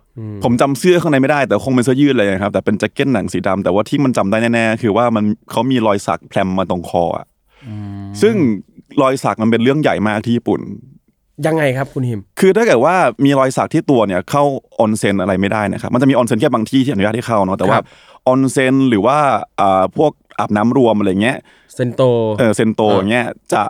[0.44, 7.26] ผมจำเสื้อข้างในไม่ได้แต่คงเป็นเสื้อยืดเลยนะครับ แต่เป็นแจ็คเก็ตหนังสีดำแต่ว่าที่มันจำได้แน่ๆคือว่ามันเขามีรอยสักแพรมมาตรงคออะ
[8.22, 8.36] ซึ่ง
[9.02, 10.62] รอยสักมันเป็นเรื่องใหญ่มากที่ญี่ปุ่น
[11.46, 12.96] ยังไงครับคุณฮิม คือถ้าเกิดว่า
[13.26, 14.44] มีรอยสักที่ตัวเนี่ยเข้า
[14.80, 17.86] ออนเซ็นอะไรไม่ได้นะครับมันจะมีออนเซ็นแค่บางที่ที่อนุญาตให้เข้าเนาะแต่ว่าครับ
[18.28, 19.18] ออนเซ็นหรือว่า
[19.60, 21.38] อ่าพวกอาบน้ำรวมอะไรเงี้ย
[21.76, 22.02] เซนโต
[22.40, 23.62] เออเซนโตอ่าอย่างเงี้ยจะ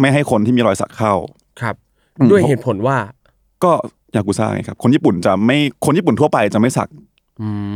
[0.00, 1.14] ไม่ให้คนที่มีรอยสักเข้า
[1.60, 1.74] ครับ
[2.18, 2.96] อืมด้วยเหตุผลว่า
[3.64, 3.72] ก็
[4.16, 6.88] ยากุซ่าไงครับคนญี่ปุ่นจะไม่คนญี่ปุ่นทั่วไปจะไม่สัก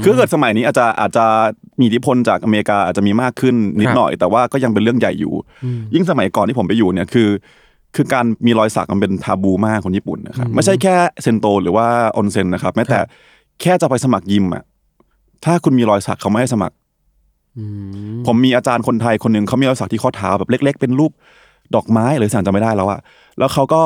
[0.02, 1.24] คือถ้าเกิดสมัยนี้อาจจะอาจจะ
[1.78, 5.32] มีอิทธิพลจากอเมริกาอาจจะมีมากขึ้นนิดครับหน่อย แต่ว่าก็ยังเป็นเรื่องใหญ่อยู่
[5.94, 7.28] ยิ่งสมัยก่อนที่ผมไปอยู่เนี่ยคือ
[7.96, 12.98] คือการมีรอยสักมันเป็นทาบูมากคนญี่ปุ่นนะครับไม่ใช่แค่เซนโตหรือว่าออนเซ็นนะครับแม้แต่
[13.60, 14.62] แค่จะไปสมัครยิมอะ
[15.44, 16.74] ถ้าคุณมีรอยสักเขาไม่ให้สมัคร
[18.26, 21.12] ผมมีอาจารย์คนไทยคนหนึ่งเขามีรอยสักที่ข้อเท้าแบบเล็ก ๆ เป็นรูป
[21.74, 23.00] ดอกไม้หรือสั่งจะไม่ได้แล้วอะ
[23.38, 23.82] แล้วเขาก็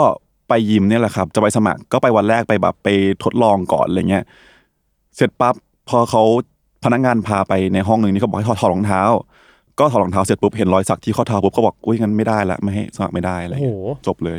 [0.48, 2.88] ไปยิมเนี่ยแหละครับ จะไปสมัครก็ไปวันแรกไปแบบไป
[3.24, 4.24] ทดลองก่อนอะไรเงี้ย
[5.16, 5.54] เสร็จปั๊บ
[5.88, 6.22] พอเขา
[6.84, 9.02] พนักงานพาไปในห้องหนึ่งนี่เขาบอกให้ถอดถอดรองเท้า
[9.78, 14.38] ก็ถอดรองเท้าเสร็จปุ๊บเห็นรอยสักที่ข้อเท้าปุ๊บเขาบอกอุ้ยงั้นไม่ได้ละไม่ให้สมัครไม่ได้อะไรโอ้เงี้ยโหจบเลย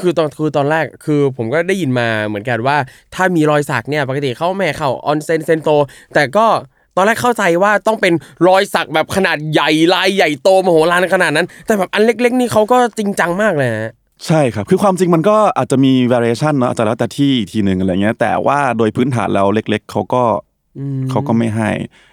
[0.00, 2.76] คือตอนคือตอนแรกคือผมก็ได้ยินมาเหมือนกันว่า
[3.14, 5.68] ถ้ามีรอยสักเนี่ยปกติเขาแม่เข้าออนเซนเซนโต
[6.14, 6.46] แต่ก็
[6.96, 8.12] ตอนแรกเข้าใจว่าต้องเป็น
[8.48, 13.92] รอยสักแบบขนาดใหญ่ลายใหญ่โตมโหฬารขนาดนั้น แต่แบบอันเล็ก ๆ นี่เขาก็จริงจังมากเลยฮะ
[14.26, 20.22] ใช่ครับ คือความจริงมันก็อาจจะมี variation เนอะอาจจะแล้วแต่ที่อีกทีหนึ่งอะไรเงี้ย แต่ว่าโดยพื้นฐานแล้วเล็ก ๆเขาก็
[21.10, 21.70] เขาก็ไม่ให้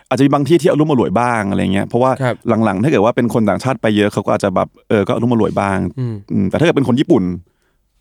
[0.10, 7.24] อาจจะมีบางที่ที่อารมณ์อร่วยบ้างอะไรเงี้ย เพราะว่าครับหลังๆ ถ้าเกิดว่าเป็นคนต่างชาติไปเยอะเขาก็อาจจะแบบเออ ก็อารมณ์อร่วยบ้างอืมอืมแต่ถ้าเกิดเป็นคนญี่ปุ่น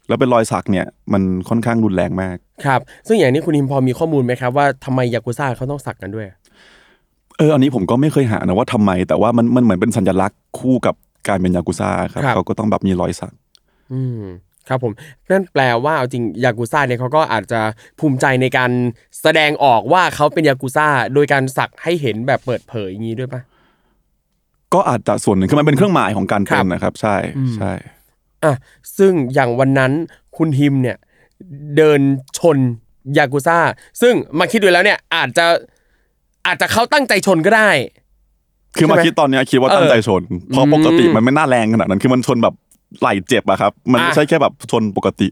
[0.09, 6.27] แล้วเป็นรอยสักเนี่ย มันค่อนข้างรุนแรงมาก ครับ ซึ่งอย่างนี้คุณฮิมพอมีข้อมูลไหมครับว่าทำไมยากุซ่าเขาต้องสักกันด้วย
[7.39, 10.95] เออ อันนี้ผมก็ไม่เคยหานะว่าทำไม แต่ว่ามันมันเหมือนเป็นสัญลักษณ์คู่กับ
[11.29, 13.33] การเป็นยากุซ่าครับครับเขาก็ต้องแบบมีรอยสัก
[13.93, 14.23] อืม
[14.69, 14.93] ครับผม
[15.31, 17.61] นั่นแปลว่าเอาจริงยากุซ่าเนี่ยเขาก็อาจจะ
[17.99, 18.71] ภูมิใจในการ
[19.23, 23.43] แสดงออกว่าเขาเป็นยากุซ่าโดยการสักให้เห็นแบบเปิดเผยอย่างนี้ด้วยปะ
[24.75, 27.17] ก็อาจจะส่วนหนึ่งคือมันเป็นเครื่องหมายของการครัเป็บนนะครับ ใช่
[27.57, 27.73] ใช่
[28.45, 28.55] อะ
[28.99, 29.93] ซึ่งอย่างวันนั้น
[30.37, 30.97] คุณฮิมเนี่ย
[31.77, 32.01] เดิน
[32.39, 32.59] ชน
[33.19, 33.59] ยากุซ่า
[34.01, 35.47] ซึ่งมาคิดดูแล้วเนี่ย อาจจะ
[36.47, 37.71] อาจจะเขาตั้งใจชนก็ได้
[38.77, 42.55] คือมาใช่ไหมคิดตอนเนี้ยคิดว่าเออตั้งใจชนเพราะอืมปกติมันไม่น่าแรงขนาดนั้นคือมันชนแบบ
[43.01, 45.29] ไหลเจ็บอะครับ มันไม่อะใช่แค่แบบชนปกติ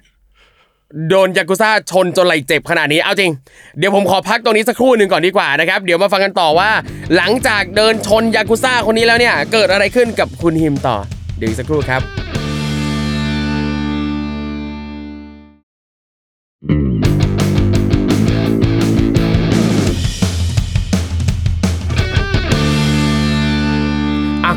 [1.09, 3.33] โดนยากุซ่าชนจนไหลเจ็บขนาดนี้เอาจริง
[3.79, 6.70] เดี๋ยวผมขอพักตรงนี้สักครู่หนึ่งก่อนดีกว่านะครับ เดี๋ยวมาฟังกันต่อว่า
[7.16, 10.96] หลังจากเดินชนยากุซ่าคนนี้แล้วเนี่ย เกิดอะไรขึ้นกับคุณฮิมต่อ
[11.38, 12.20] เดี๋ยวอีกสักครู่ครับ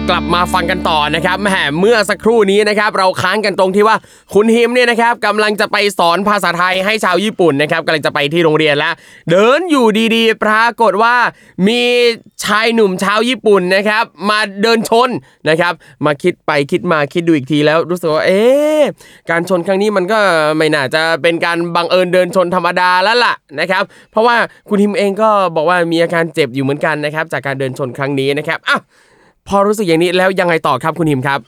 [0.09, 1.47] กลับมาฟังกันต่อนะครับแหม
[1.79, 3.95] เมื่อสักครู่นี้นะครับเราค้างกันตรงที่ว่า
[4.33, 8.93] คุณฮิมเนี่ยนะครับกำลังจะไปสอนภาษาไทยให้ชาวญี่ปุ่นนะครับกำลังจะไปที่โรงเรียนแล้ว
[9.29, 9.85] เดินอยู่
[10.15, 11.15] ดีๆ ปรากฏว่า
[11.67, 11.81] มี
[12.43, 15.09] ชายหนุ่มชาวญี่ปุ่นนะครับมาเดินชน
[15.49, 15.73] นะครับ
[16.05, 18.41] มาคิดไปคิดมาคิดดูอีกทีแล้วรู้สึกว่าเอ๊
[19.29, 20.19] การชนครั้งนี้มันก็
[20.57, 24.35] ไม่น่าจะเป็นการบังเอิญเดินชนธรรมดาแล้วล่ะนะครับเพราะว่า
[24.69, 28.81] คุณฮิมเองก็บอกว่ามีอาการเจ็บอยู่เหมือนกันนะครับจากการเดินชนครั้งนี้นะครับอ้าว
[29.47, 31.39] พอรู้สึกอย่างนี้แล้วยังไงต่อครับคุณหิมครับ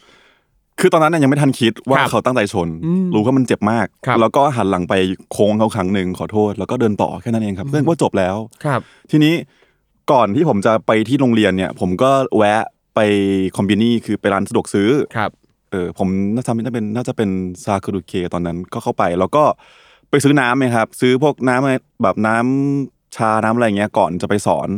[0.79, 2.67] คือตอนนั้นน่ะยังไม่ทันคิดว่าครับเขาตั้งใจชน
[3.13, 4.93] รู้ว่ามันเจ็บมาก ครับแล้วก็หันหลังไป
[5.31, 8.81] โค้งเขาครั้งหนึ่งขอโทษ แล้วก็เดินต่อแค่นั้นเองครับ เรื่องว่าจบแล้ว ครับ
[9.11, 9.33] ทีนี้
[10.11, 12.63] ก่อนที่ผมจะไปที่โรงเรียนเนี่ย ผมก็แวะ
[12.95, 12.99] ไป
[13.55, 15.31] คอมบินี่คือไปร้านสะดวกซื้อ ครับ
[15.71, 17.29] เออผมน่าจะน่าเป็นน่าจะเป็น
[17.63, 19.43] ซาคุรุเคตอนนั้นก็เข้าไป แล้วก็
[20.09, 24.69] ไปซื้อน้ำไหมครับ ซื้อพวกน้ำอะไรแบบน้ำชาน้ำอะไรเงี้ยก่อนจะไปสอน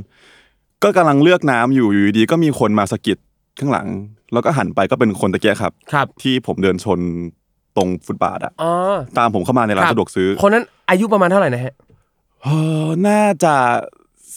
[0.83, 3.17] ก็กำลังเลือกน้ำอยู่อยู่ดีๆก็มีคนมาสะกิด
[3.59, 3.87] ข้างหลัง
[4.33, 6.99] แล้วก็หันไปก็เป็นคนตะเกียครับ ครับ ที่ผมเดินชน
[7.77, 8.71] ตรงฟุตบาทอะอ๋อ
[9.17, 11.73] ตามผมเข้ามาในร้านสะดวกซื้อ คนนั้นอายุประมาณเท่าไหร่นะฮะ
[12.43, 12.47] เอ
[12.83, 13.55] อน่าจะ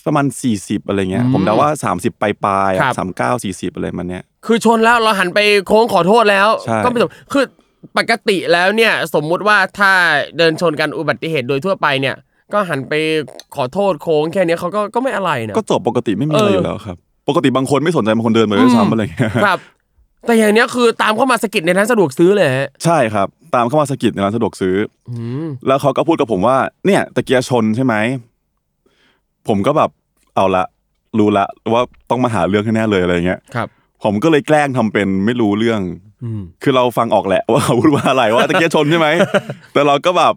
[0.06, 0.26] ประมาณ
[0.56, 7.44] 40อะไรเงี้ย ผมเดาว่า30ปลายปลายๆครับสามเก้าสี่สิบอะไรมันเนี้ยคือชนแล้วเราหันไปโค้งขอโทษแล้วใช่ก็ไม่จบคือ
[7.98, 9.92] ปกติแล้วเนี่ย สมมุติว่าถ้า
[10.38, 12.16] เดินชนกันอุบัติเหตุโดยทั่วไปเนี่ย
[12.52, 12.94] ก็หันไป
[13.56, 16.96] ขอโทษโค้งแค่เนี้ยเขาก็ก็ไม่อะไรนะ ก็จบปกติไม่มีอะไรเออออยู่แล้วครับ
[17.28, 19.58] ปกติบางคนไม่สนใจบางคนเดินไปด้วยซ้ำอะไรเงี้ยครับ
[20.26, 24.76] แต่อย่างเนี้ยคือตามเข้ามาสะกิดในร้านสะดวกซื้อเลยฮะใช่ครับ ตามเข้ามาสะกิดในร้านสะดวกซื้อ
[25.10, 25.12] อ
[25.44, 27.94] มแล้วเขาก็พูดกับผมว่า เนี่ยตะเกียร์ชนใช่ไหม
[29.48, 29.90] ผมก็แบบ
[30.34, 30.64] เอาละ
[31.18, 33.68] รู้ละว่าต้องมาหาเรื่องแน่ๆเลยอะไรเงี้ยครับ
[34.04, 35.80] ผมก็เลยแกล้งทำเป็นไม่รู้เรื่อง
[36.24, 39.08] อืมคือเราฟังออกแหละว่าเขาพูดว่าอะไรว่าตะเกียชนใช่ไหม
[39.72, 40.34] แต่เราก็แบบ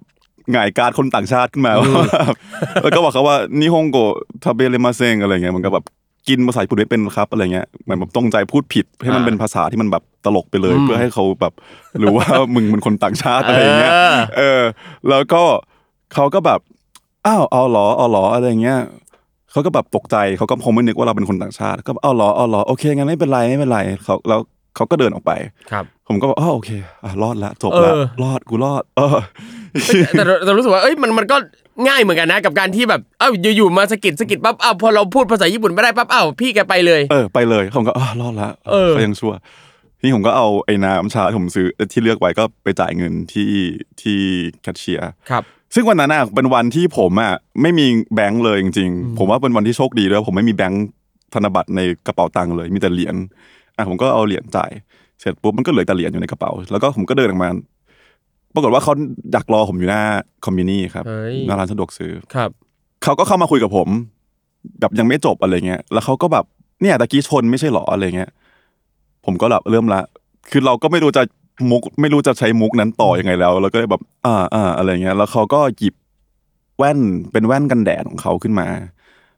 [0.51, 1.99] หงายการดคนต่างชาติขึ้นมาว่าแบ
[2.31, 2.35] บ
[2.83, 3.97] แล้วก็บอกเขาว่านิฮงโก
[4.43, 5.85] ทาเบเลมาเซงอะไรเงี้ยมันก็แบบ
[6.27, 11.53] กินภาษาญี่ปุ่นไม่เป็นครับอะไรเงี้ยเหมือนแบบตรงใจพูดผิดให้มันอ่าเป็นภาษาที่มันแบบตลกไปเลยอืมเพื่อให้เขาแบบ
[12.01, 14.61] รู้ว่ามึงเป็นคนต่างชาติอะไรเงี้ยเออเออ
[15.09, 15.43] แล้วก็
[16.13, 16.59] เขาก็แบบ
[17.27, 18.79] อ้าวเอาเหรอเอาเหรออะไรเงี้ย
[19.51, 24.39] เขาก็แบบตกใจเขาก็คงไม่นึกว่าเราเป็นคนต่างชาติ ก็เอาเหรอเอาเหรอโอเคงั้นไม่เป็นไรไม่เป็นไรเขาแล้ว
[24.75, 25.31] เขาก็เดินออกไป
[25.71, 26.69] ครับ ผมก็บอกอ๋อโอเค
[27.03, 29.17] อะรอดละจบเอละอรอดกูรอด เออ
[30.15, 31.37] แต่แต่แต่รู้สึกว่าเอ้ยมันมันก็
[31.87, 39.33] ง่ายเหมือนกันนะ กับการที่แบบเอ้าอยู่ๆมาสะกิดสะกิดปั๊บอ้าวพอเราพูดภาษาญี่ปุ่นไม่ได้ปั๊บอ้าวพี่แกไปเลยเออไปเลยผมก็อ๋อรอดละเออก็ยังชั่ว
[40.03, 43.51] นี่ผมก็เอาไอ้น้ำชาที่ผมซื้อที่เลือกไว้ก็ไปจ่ายเงินที่
[44.01, 44.19] ที่
[44.61, 45.43] แคชเชียร์ครับ
[45.75, 50.85] ซึ่งวันนั้นน่ะเป็นวันที่ผมอะไม่มีแบงค์เลยจริงๆ ผมว่าเป็นวันที่โชคดีด้วยผมไม่มีแบงค์
[51.33, 53.15] ธนบัตรในกระเป๋าตังค์เลยมีแต่เหรียญ
[53.77, 54.71] อะผมก็เอาเหรียญจ่าย
[55.19, 57.49] เสร็จปุ๊บมันก็เหลือแต่เหรียญอยู่ในกระเป๋า แล้วก็ผมก็เดินออกมา
[58.53, 58.93] ปรากฏว่าเขา
[59.35, 60.03] ดักรอผมอยู่หน้า
[60.45, 62.49] คอมมินี่ครับเฮ้ยหน้าร้านสะดวกซื้อครับ
[63.03, 63.87] เขาก็เข้ามาคุยกับผม
[64.79, 66.45] แบบยังไม่จบอะไรเงี้ยแล้วเขาก็แบบ
[66.81, 68.31] เนี่ยตะกี้ชนไม่ใช่หรออะไรเงี้ย
[69.25, 70.01] ผมก็แบบเริ่มละ
[70.51, 71.23] คือเราก็ไม่รู้จะ
[71.69, 75.95] มุก ไม่รู้จะใช้มุกนั้นต่อยังไงแล้ว แล้วก็เลยแบบ อ่าอ่าอะไรเงี้ย แล้วเขาก็หยิบ
[76.77, 76.99] แว่น
[77.31, 78.67] เป็นแว่นกันแดดของเขาขึ้นมา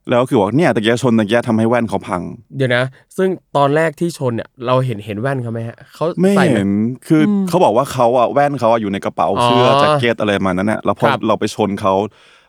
[0.09, 2.21] แล้วคือบอกเนี่ยตะกี้ชนตะกี้ทำให้แว่นเขาพัง
[2.57, 2.83] เดี๋ยวนะ
[3.17, 6.69] ซึ่งตอนแรกที่ชนเนี่ยเราเห็นเห็นแว่นเขาไหมฮะเขาไม่ใส่เห็น
[7.07, 11.93] คืออเขาบอกว่าเขาอะแว่นเขาอะอยู่ในกระเป๋าเสื้อออแจ็คเก็ตอะไรมานั้นน่ะแล้วพอครับเราไปชนเขา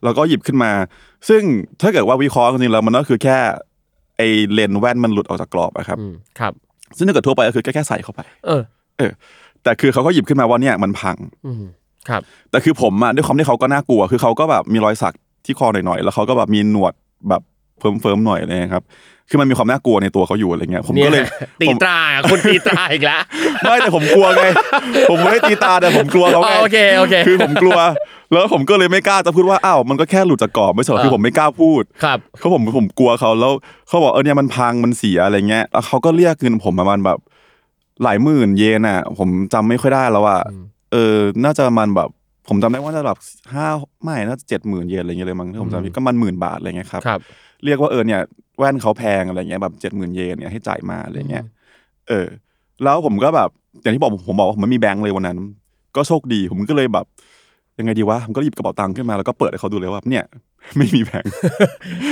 [0.05, 0.71] เราก็หยิบขึ้นมา
[1.29, 1.42] ซึ่ง
[1.81, 3.38] ถ้าเกิดว่าวิเคราะห์จริงๆแล้วมันก็คือแค่
[4.16, 6.53] ไอ้เลนส์แว่นมันหลุดออกจากกรอบอะครับอืมครับ
[6.97, 8.62] ซึ่งถ้าเกิดทั่วไปก็คือแค่แค่ใส่เข้าไป เออ
[8.99, 9.12] เออ
[9.62, 11.16] แต่คือเขาก็หยิบขึ้นมาว่าเนี่ยมันพัง
[11.47, 11.64] อืม
[12.09, 16.92] ครับ แต่คือผมอะด้วยความที่เขาก็น่ากลัว คือเขาก็แบบมีรอยสักที่คอหน่อยๆแล้วเขาก็แบบมีหนวด
[17.29, 17.42] แบบ
[17.79, 18.85] เฟิ้มๆหน่อยอะไรเลยครับ
[19.31, 21.24] คือมันมีความน่ากลัวในตัวเขาอยู่อะไรเงี้ย ผมก็เลย
[21.61, 21.98] ตีผมตรา
[22.31, 23.20] คุณตีตราอีกแล้ว
[23.62, 24.46] ไม่แต่ผมกลัวไง
[25.11, 27.79] ผมไม่ได้ตีตาแต่ผมกลัวเขาไงอ๋อโอเคโอเคคือผมกลัว
[28.33, 33.52] แล้วผมก็เลยไม่กล้าจะพูดว่าอ้าวมันก็แค่หลุดจากกรอบไม่ใช่หรอเออคือผมไม่กล้าพูดครับเขาผมผมกลัวเขาแล้ว
[33.88, 37.18] เขาบอกเออเนี่ยมันพังมันเสียอะไรเงี้ยแล้วเขาก็เรียกเงินผมประมาณแบบ
[38.02, 40.40] หลายหมื่นเยนอะ ผมจำไม่ค่อยได้แล้วอะ
[40.92, 42.09] เออ น่าจะประมันแบบ
[42.48, 43.18] ผมจำได้ว่าน่าจะแบบ
[43.54, 43.66] ห้า
[44.02, 47.20] ไม่น่าจะเจ็ดหมื่นเยนอะไรเงี้ยเลยมั้งถ้าผมจำไม่ผิดก็มันหมื่นบาทอะไรเงี้ยครับครับ
[47.64, 48.20] เรียกว่าเออเนี่ย
[48.59, 51.44] แว่นเขาแพงอะไรเงี้ยแบบเจ็ดหมื่นเยนเนี่ยให้จ่ายมาอะไรเงี้ย
[52.09, 52.26] เออ
[52.82, 53.50] แล้วผมก็แบบ
[53.82, 55.38] อย่างที่บอกผมผมบอกว่าผมไม่มีแบงค์เลยวันนั้น
[55.96, 57.06] ก็โชคดีผมก็เลยแบบ
[57.78, 60.24] ยังไงดีวะผมก็หยิบกระเป๋าตังค์ขึ้นมาแล้วก็เปิดให้เขาดูเลยว่าเนี่ย
[60.76, 61.32] ไม่มีแบงค์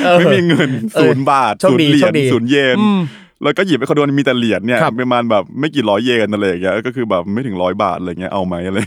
[0.04, 3.00] เออไม่มีเงินเออศูนย์บาทโชคศูนดีย์เหรียโชญคดีศูนย์เยนอืม
[3.44, 8.78] แล้วก็หยิบให้เขาดูมีแต่เหรียญเนี่ยครับประมาณแบบไม่กี่ร้อยเยนอะไรอย่างเงี้ยก็คือแบบไม่ถึงร้อยบาทอะไรเงี้ยเอาไหมอะไร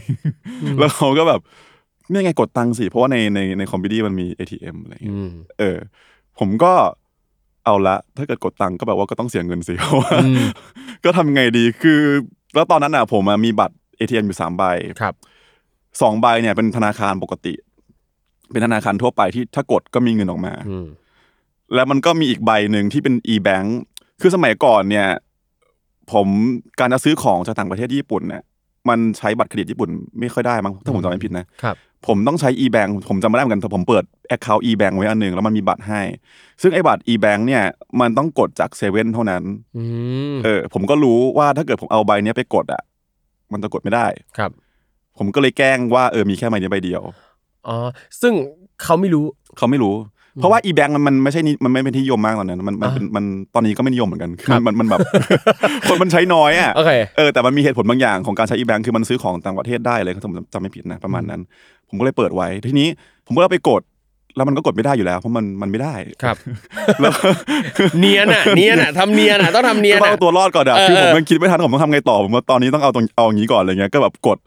[0.80, 1.40] แล้วเขาก็แบบ
[2.12, 5.78] เนี่ยไงกดตังค์สิเพราะว่าในในในคอมพิวเตอร์มันมี ATM อะไรเงี้ยอืมเออ
[6.40, 6.74] ผมก็
[7.66, 10.44] เอาละ ถ้าเกิดกดตังค์ก็แบบว่าก็ต้องเสียเงินสิเพราะว่าอืม
[11.06, 12.02] ก็ทำไงดีคือ
[12.56, 14.64] แล้วตอนนั้นอะผมอะมีบัตร ATM อยู่สามใบ
[15.02, 15.14] ครับ
[16.02, 17.54] สองใบเนี่ยเป็นธนาคารปกติ
[18.52, 20.88] เป็นธนาคารทั่วไปที่ถ้ากดก็มีเงินออกมาอืม
[21.74, 23.70] แล้วมันก็มีอีกใบหนึ่งที่เป็น e-bank
[24.22, 25.08] คือสมัยก่อนเนี่ย
[26.12, 26.28] ผม
[26.80, 28.44] การจะซื้อของจากต่างประเทศที่ญี่ปุ่นเนี่ย
[28.90, 31.76] มันใช้บัตรเครดิตญี่ปุ่นไม่ค่อยได้มั้งถ้าผมจำไม่ผิดนะครับ
[32.08, 34.04] ผมต้องใช้ e-bank ผมจำไม่ได้เหมือนกันแต่ผมเปิด
[34.36, 36.02] account e-bank ไว้อันหนึ่งแล้วมันมีบัตรให้
[36.62, 37.64] ซึ่งไอ้บัตร e-bank เนี่ย
[38.02, 39.44] มันต้องกดจากเซเว่นเท่านั้น
[39.78, 39.84] อื
[40.34, 42.82] มเออ ผมก็รู้ว่าถ้าเกิดผมเอาใบเนี้ยไปกดอะ
[43.54, 44.06] มันจะกดไม่ได้
[44.38, 44.52] ครับ
[45.18, 47.02] ผมก็เลยแกล้งว่าเออมีแค่ใบนี้ใบเดียว
[47.68, 47.76] อ๋อ
[48.22, 48.34] ซึ่ง
[48.84, 49.26] เขาไม่รู้
[49.58, 49.96] เขาไม่รู้
[50.40, 55.00] เพราะว่า e-bank มันมันไม่ใช่นิมันไม่เป็นที่นิยมมากตอนนั้นมันมันเป็นมันตอนนี้ก็ไม่นิยมเหมือนกันคือมันมันมันแบบ
[55.88, 61.42] คนมันใช้น้อยอะโอเคเออแต่มันมีเหตุผลบางอย่างของการใช้ e-bank คือมันซื้อของต่างประเทศได้เลยถ้าผมจำไม่ผิดนะประมาณนั้น
[61.90, 62.88] ผมก็เลยเปิดไว้ทีนี้
[63.28, 63.82] ผมก็เอาไปกด
[64.36, 66.38] แล้วมันก็กดไม่ได้อยู่แล้วเพราะมันมันไม่ได้ครับ
[67.02, 67.14] แล้ว
[68.00, 74.38] เนียนอะเนียนอะทำเนียนอะต้องทำเนียนก็ต้ออะงเอาตัวรอดก่อนอะเออคือผมยังคิดไม่ทันผมต้องทำไงต่อผมว่าตอนนี้ต้องเอาตรงเอาอย่างนี้ก่อนอะไรเงี้ยก็แบบกด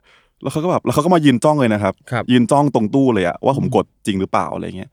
[0.43, 4.91] แล้วเขาก็แบบแล้วเขาก็มายืนจ้องเลยนะครับครับยืนจ้องตรงตู้เลยอะว่าผมกดจริงหรือเปล่าอะไรเงี้ย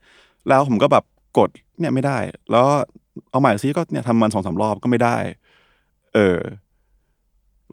[0.48, 1.04] แล้วผมก็แบบ
[1.38, 2.18] กดเนี่ยไม่ได้
[2.50, 2.66] แล้ว
[3.30, 5.16] เอาใหม่ซิก็เนี่ยทำมันสองสามรอบก็ไม่ได้
[6.14, 6.38] เออ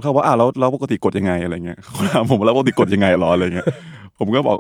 [0.02, 3.68] เขาบอกอะแล้วแล้วปกติกดยังไงอะไรเงี้ยเขาถามผมแล้วปกติกดยังไงหรออะไรเงี้ย
[4.20, 4.58] ผมก็บอก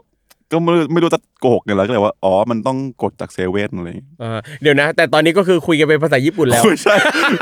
[0.52, 6.96] ก็ไม่รู้ไม่รู้จะโกหกกันแล้วก็เลยว่าอ๋อมันต้องกดจากเซเว่นอะไรเงี้ยเออเดี๋ยวนะ แต่ตอนนี้ก็คือคุยกันเป็นภาษาญี่ปุ่นแล้วไม่ใช่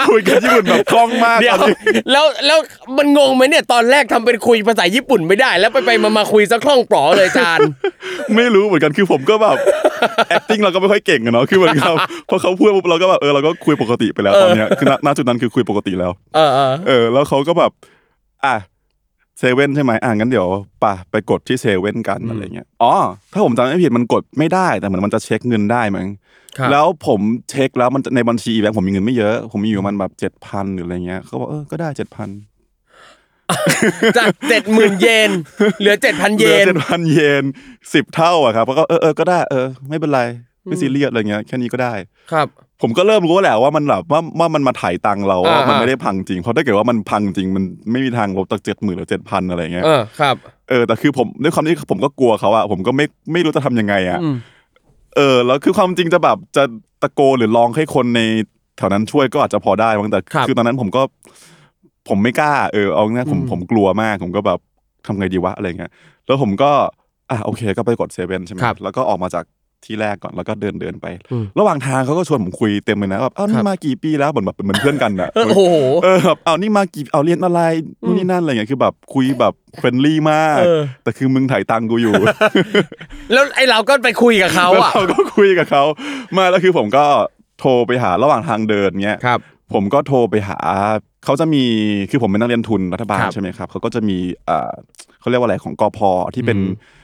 [0.10, 2.60] คุยกันญี่ปุ่นแบบคล่องมากเดี๋ยวตอนนี้แล้วแล้ว
[2.98, 7.60] มันงงไหมเนี่ยตอนแรกทำเป็นคุยภาษาญี่ปุ่นไม่ได้ แล้วไปไปมามาคุยซะคล่องปลอเลยจาน
[8.36, 9.58] ไม่รู้เหมือนกันคือผมก็แบบ
[10.36, 11.94] acting เราก็ไม่ค่อยเก่งอะเนาะคือเหมือนกับ
[12.30, 17.72] พอเขาพูดปุ๊บเราก็แบบเออเราก็คุยปกติไปแล้วตอนเนี้ยคือณณจุดนั้นคือคุยปกติแล้ว เออเออเออแล้วเขาก็แบบ
[18.46, 18.56] อะ
[19.40, 20.48] เซเว่นใช่ไหมอะงั้นเดี๋ยว
[20.84, 22.94] ป่ะไปกดที่เซเว่นกันอะไรเงี้ยอ๋อ
[23.34, 26.08] ถ้าผมจำไม่ผิดมันกดไม่ได้แต่เหมือนมันจะเช็คเงินได้มั้ง
[26.58, 27.20] ครับแล้วผม
[27.50, 32.30] เช็คแล้วมันจะในบัญชีแบงค์ผมมีเงินไม่เยอะ ผมมีอยู่ประมันแบบเจ็ดพันหรืออะไรเงี้ยเขาบอกเออก็ได้เจ็ดพัน
[34.18, 35.32] จากเจ็ดหมื่นเยน
[35.80, 37.44] เหลือเจ็ดพันเยนเจ็ดพันเยน
[37.94, 40.22] สิบเท่าอะครับแล้วก็เออเออก็ได้เออไม่เป็นไร
[40.66, 41.94] ไม่ซีเรียสอะไรเงี้ยแค่นี้ก็ได้
[42.32, 42.48] ครับ
[42.84, 50.36] ผมก็เริ่มรู้แหละว่ามันแบบว่าว่ามันมาถ่ายตังค์เราว่าอ่ามัมันไม่ได้พังจริงเพราะถ้าเกิดว่ามันพังจริงมันไม่มีทางลบจากเจ็ดหมื่นหรือเจ็ดพันอะไรเงี้ยเออครับ
[50.70, 54.36] เออแต่คือผมด้วยความที่ผมก็กลัวเขาอะผมก็ไม่ไม่รู้จะทำยังไงอะอืม
[55.16, 56.64] เออแล้วคือความจริงจะแบบจะ
[57.02, 58.22] ตะโกนหรือร้องให้คนใน
[58.78, 61.02] แถวนั้นช่วยก็อาจจะพอได้บ้างแต่ครับคือตอนนั้นผมก็
[62.10, 64.60] ผมไม่กล้าเออเอาง่ายๆผมอืมผมกลัวมาก ผมก็แบบ
[65.06, 65.92] ทำไงดีวะอะไรเงี้ย
[66.26, 66.72] แล้วผมก็
[67.32, 69.46] อะโอเค ก็ไปกดเซเว่นใช่ไหมครับแล้วก็ออกมาจาก
[69.86, 75.64] ที่แรกก่อนแล้วก็เดินเดินไปอืมระหว่างทางเขาก็ชวนผมคุยเต็มเลยนะแบบเอ้านี่ครับมากี่ปีแล้วเหมือนแบบเหมือนเพื่อนกันอะเออโอ้โห
[76.04, 77.62] เออแบบเอานี่มากี่เอาเรียนอะไร
[78.04, 82.14] นู่นนี่นั่นอะไรเงี้ยคือแบบคุยแบบ friendly มากเออแต่คือมึงถ่ายตังค์กูอยู่
[83.32, 85.84] แล้วไอ้เราก็ไปคุยกับเขาแล้วอะเราก็คุยกับเขา
[86.38, 87.06] มาแล้วคือผมก็
[87.60, 89.40] โทรไปหาระหว่างทางเดินเงี้ยครับ
[89.74, 90.60] ผมก็โทรไปหา
[91.26, 91.64] เขาจะมี
[92.10, 94.18] คือผมเป็นนักเรียนทุนรัฐบาลครับใช่ไหมครับเขาก็จะมี
[94.50, 94.72] อ่า
[95.20, 96.00] เขาเรียกว่าอะไรของกพ
[96.36, 97.02] ที่เป็นอืม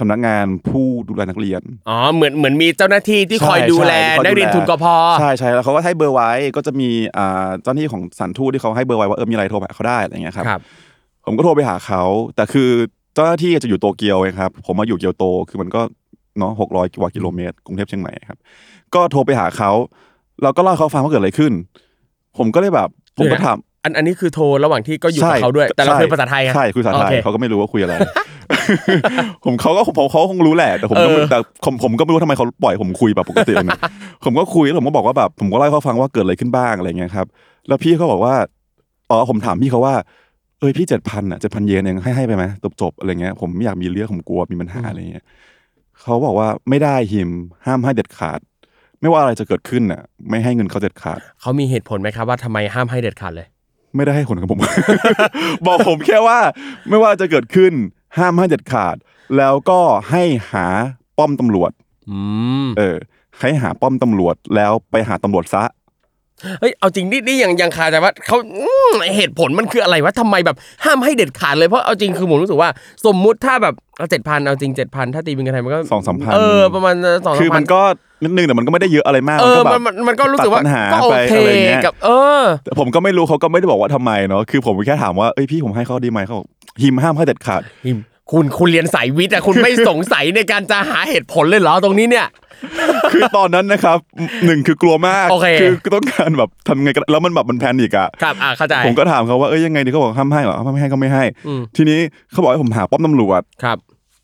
[0.00, 4.86] สำนักงานผู้ดูแลนักเรียน อ๋อ เหมือนเหมือนมีเจ้าหน้าที่ที่คอยใช่ดูแลใช่ที่คอยนักเรียนดูแลทุนกพ
[5.18, 10.60] ใช่ใช่แล้วเขาก็ให้เบอร์ไว้ก็จะมีอ่าเจ้าหน้าที่ของสถานทูตที่เขาให้เบอร์ไว้ว่าเออมีอะไรโทรหาเขาได้อะไรเงี้ยครับครับ
[11.26, 12.02] ผมก็โทรไปหาเขา
[12.36, 12.70] แต่คือ
[13.14, 15.80] เจ้าหน้าที่จะอยู่โตเกียวไงครับ ผมมาอยู่เกียวโตคือมันก็
[16.38, 18.38] เนาะหกร้อยกว่ากิโลเมตรกรุงเทพเชียงใหม่ครับ
[18.94, 19.70] ก็โทรไปหาเขา
[20.42, 21.52] เราก็เล่าให้เขาฟังว่าเกิดอะไรขึ้น
[22.38, 27.94] ผมก็เลยแบบผมก็ถามอันอันนี้คือโทรระหว่างที่ก็อยู่กับใช่เขาด้วย แต่เราใช่คุยภาษาไทยไงใช่คุยภาษาไทยโอเคเขาก็ไม่รู้ว่าคุยอะไร
[29.44, 33.78] ผมเขาก็ผมเขาคงรู้แหละแต่ผมก็ไม่เออแต่ผมผมก็ไม่รู้ทำไมเขาปล่อยผมคุยแบบปกติเลยนะ
[34.24, 37.26] ผมก็คุยแล้วผมก็บอกว่าแบบผมก็เล่าให้เขาฟังว่าเกิดอะไรขึ้นบ้างอะไรเงี้ยครับ
[37.68, 38.34] แล้วพี่เขาบอกว่า
[39.10, 39.94] อ๋อผมถามพี่เขาว่า
[40.60, 45.24] เอ้ยพี่เจ็ดพันอะเจ็ดพันเยนเองให้ให้ไปไหมจบจบๆอะไรเงี้ยผมไม่อยากมีเรื่องผมกลัวมีปัญหาอะไรเงี้ย
[46.00, 47.30] เขาบอกว่าไม่ได้หิม
[47.66, 48.40] ห้ามให้เด็ดขาด
[49.00, 53.46] ไม่ว่าอะไรจะเกิดขึ้นอะ ไม่ให้เงินเขาเด็ดขาดเขามีเหตุผลไหมครับว่าทำไมห้ามให้เด็ดขาดเลย
[53.96, 54.60] ไม่ได้ให้ผลกับผม
[55.66, 56.38] บอกผมแค่ว่า
[56.88, 57.72] ไม่ว่าจะเกิดขึ้น
[58.18, 58.96] ห้ามให้เด็ดขาด
[59.36, 60.66] แล้วก็ให้หา
[61.18, 61.70] ป้อมตำรวจ
[62.10, 62.18] อื
[62.66, 62.96] มเออ
[63.40, 65.64] ให้หาป้อมตำรวจแล้วไปหาตำรวจซะ
[66.60, 72.68] เฮ้ยเอาจริงนี่นี่ยังยังคาใจว่าเขาอืมเหตุผลมันคืออะไรวะทำไมแบบห้ามให้เด็ดขาดเลยเพราะเอาจริงคือผมรู้สึกว่า
[73.06, 77.80] สมมุติถ้าแบบเอาเจ็ดพันเอาจริงเจ็ดพันถ้าตีเป็นเงินไทยมันก็สองสามพันเออประมาณสองสามพันคือมันก็
[78.24, 82.08] นิดนึงแต่มันก็ไม่ได้เยอะอะไรมากเออก็แบบมันมันมันก็รู้สึกว่าตัดปัญหาก็โอไปเคอะไรเงี้ยกับ เอ
[82.40, 86.46] อแต่ผมก็ไม่รู้เขาก็ไม่ได้บอกว่าทำไมเนาะคือผมแค่ถามว่าเอ้ยพี่ผมให้เขาดีไหมเขาบอก
[86.82, 87.62] หิมห้ามให้เด็ดขาด
[88.32, 92.26] คุณคุณเรียนสายวิทย์อะคุณไม่สงสัยในการจะหาเหตุผลเลยเหรอตรงนี้เนี่ย
[93.12, 93.98] คือตอนนั้นนะครับ
[94.46, 95.46] หนึ่งคือกลัวมากโอเค
[95.82, 103.78] คือต้องการแบบทำไงก็ได้แล้วมันแบบมันแพนิกอะครับอะเข้าใจผมก็ถามเขาว่าเอ้ยยังไงดีเขาบอกห้ามให้เหรอห้ามไม่ให้ก็ไม่ให้อืมทีนี้เขาบอกให้ผมหาป้อมตำรวจครับ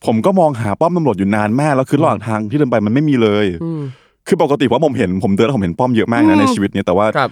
[0.07, 3.83] ผมก็มองหาป้อมตำรวจอยู่นานมากแล้วคือระหว่างทางที่เดินไปมันไม่มีเลยอืม
[4.29, 7.31] คือปกติว่าผมเห็นผมเดินแล้วผมเห็นป้อมเยอะมากอืนะมในชีวิตเนี้แต่ว่าครับ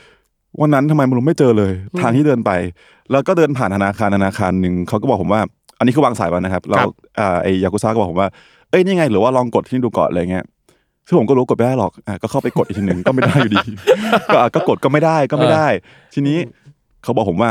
[0.61, 2.51] วันนั้นทำไมมันไม่เจอเลย ทางที่เดินไป
[3.11, 5.41] แล้วก็เดินผ่านธนาคารธนาคารหนึ่งเขาก็บอกผมว่า
[5.79, 6.87] อันนี้คือวางสายไปนะครับแล้ว
[7.19, 8.29] อ่าไอ้ยากุซ่าก็บอกผมว่า
[8.71, 10.45] เอ้ยนี่ไงหรือว่าลองกดที่นี่ดูก่อนอะไรเงี้ย
[11.07, 13.61] ซึ่งผมก็รู้กดไม่ได้หรอกอะก็เข้าไปกดอีกทีหนึ่งก็ไม่ได้อยู่ดี
[14.33, 15.67] ก็อะก็กดก็ไม่ได้ก็ไม่ได้
[16.15, 16.39] ทีนี้
[17.03, 17.51] เขาบอกผมว่า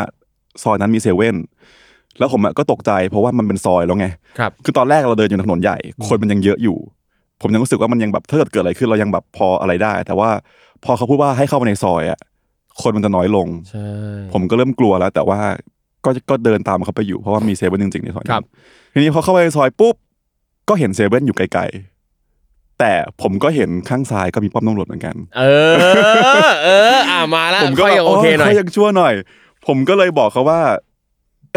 [0.63, 1.35] ซอยนั้นมีเซเว่น
[2.19, 4.07] แล้วผมอะก็ตกใจ เพราะว่ามันเป็นซอยแล้วไง
[4.39, 6.77] ครับคือตอนแรกเราเดินอยู่ถนนใหญ่ คนมันยังเยอะอยู่
[7.41, 10.29] ผมยังรู้สึกว่ามันยังแบบถ้าเกิดเกิดอะไรขึ้นเรายังแบบพออะไรได้ แต่ว่า
[10.85, 12.19] พอเขาพูดว่าให้เข้ามาในซอยอะ
[12.81, 13.87] คนมันจะน้อยลง ใช่
[14.33, 15.39] ผมก็เริ่มกลัวแล้ว แต่ว่า
[16.05, 19.95] ก็ก็เดินตามเขาไปอยู่เพราะว่ามีเซเว่นจริงๆในซอยนั้นครับ ทีนี้พอเข้าไปในซอยปุ๊บ
[20.69, 25.73] ก็เห็นเซเว่นอยู่ไกลๆ แต่ผมก็เห็นข้างซ้ายก็มีป้อมตำรวจเหมือนกัน เออ
[26.63, 29.13] เออ อ่ามาแล้วผมก็ค่อยยังโอเคหน่อยเขายังชั่วหน่อย
[29.67, 30.88] ผมก็เลยบอกเขาว่าเ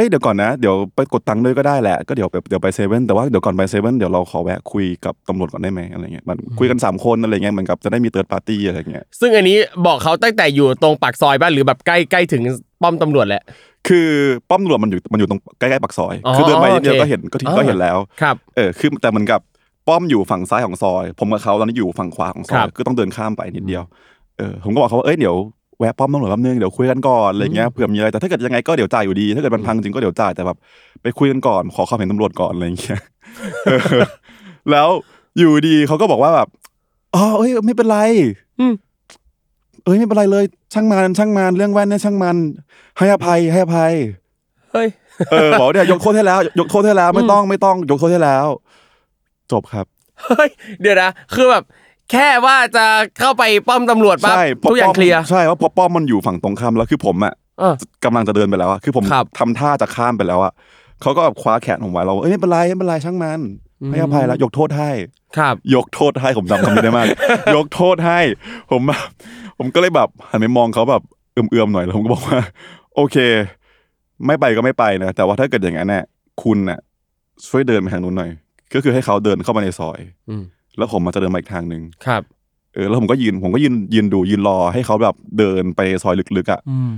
[0.02, 12.42] อ้ยเดี๋ยวก่อนนะเดี๋ยวไปกดตังค์ด้วยก็ได้แหละก็เดี๋ยวไปเดี๋ยวไปเซเว่นแต่ว่าเดี๋ยวก่อนไปเซเว่นเดี๋ยวเราขอแวะคุยกับตำรวจก่อนได้ไหมอะไรเงี้ยมันคุยกันสามคนอะไรเงี้ยเหมือนกับจะได้มีเติร์ดปาร์ตี้อะไรเงี้ยซึ่งอันนี้บอกเขาตั้งแต่อยู่ตรงปากซอยบ้านหรือแบบใกล้ใกล้ถึง
[12.82, 13.42] ป้อมตำรวจแหละ
[13.88, 14.08] คือ
[14.50, 19.40] ป้อมตำรวจมันอยู่มันอยู่ตรงใกล้ๆปากซอยอ๋อคือเดินไปนิดเดียวโอเคก็เห็นก็ถึงอ๋อก็เห็นแล้วครับเออคือแต่เหมือนกับ
[19.88, 23.82] ป้อมอยู่ฝั่งซ้ายของซอย ผมกับเขาตอนนี้อยู่ฝั่งขวาของซอครัยบคือต้องเดินข้ามไปนิดเดียว
[24.38, 25.36] เออผมก็บอกเขาว่าเอ้ยเดี๋ยว
[25.82, 30.56] แวะป้อมตำรวจแป๊บนึงเดี๋ยวคุยกันก่อนอะไรเงี้ยเผื่อมีอะไรแต่ถ้าเกิดยังไงก็เดี๋ยวจ่ายอยู่ดี ถ้าเกิดมันพังจริงก็เดี๋ยวจ่ายแต่แบบ
[31.02, 33.00] ไปคุยกันก่อน ขอความเห็นตำรวจก่อนอะไรเงี้ย
[33.66, 34.00] เออ
[34.70, 34.88] แล้ว
[35.38, 36.48] อยู่ดีเขาก็บอกว่าแบบ
[37.14, 37.98] อ๋อเอ้ยไม่เป็นไร
[38.60, 38.74] อืม
[39.84, 42.36] เอ้ยไม่เป็นไรเลย ช่างมันช่างมันเรื่องแว่นเนี่ยช่างมัน
[42.98, 43.92] ให้อภัยให้อภัย
[44.72, 44.88] เฮ้ย
[45.30, 48.46] เออบอกเนี่ยยกโทษให้แล้ว ยกโทษให้แล้วไม่ต้องไม่ต้องยกโทษให้แล้ว
[49.52, 49.86] จบครับ
[50.26, 51.64] เฮ้ยเดี๋ยวนะคือแบบ
[52.10, 52.86] แค่ว่าจะ
[53.18, 60.52] เข้าไปป้อมตำรวจปั๊บใช่พทุกอย่างป้มเคลียร์ ใช่เพราะพอป้อมมันอยู่ฝั่งตรงข้ามแล้วคือผมอะเออกำลังจะเดินไปแล้วอะคือผมครับ ทำท่าจะข้ามไปแล้วอะ
[61.02, 63.40] เขาก็แบบคว้าแขนผมไว้เราเอ้ยไม่เป็นไรไม่เป็นไรช่างมัน
[63.90, 64.90] ให้อภัยแล้วยกโทษให้
[65.38, 67.06] ครับ ยกโทษให้ผมจำคำนี้ได้มาก
[67.56, 68.20] ยกโทษให้
[68.70, 69.02] ผมแบบ
[69.58, 72.40] ผมก็เลยแบบหันไปมองเขาแบบเอื่อมๆหน่อยแล้วผมก็บอกว่า
[72.96, 73.16] โอเค
[74.26, 76.04] ไม่ไปก็ไม่ไปนะแต่ว่าถ้าเกิดอย่างนั้นเนี่ย
[76.42, 76.78] คุณน่ะ
[77.48, 78.30] ช่วยเดินไปทางนู้นหน่อย
[78.74, 79.98] ก็คือให้เขาเดินเข้ามาในซอย
[80.30, 80.44] อืม
[80.78, 82.22] แล้วผมมาจะเดินมาอีกทางหนึ่งครับ
[82.74, 86.90] เออแล้วผมก็ยืนผมก็ยืนยืนดูยืนรอให้เขาแบบเดินไปซอยลึกๆอะอืม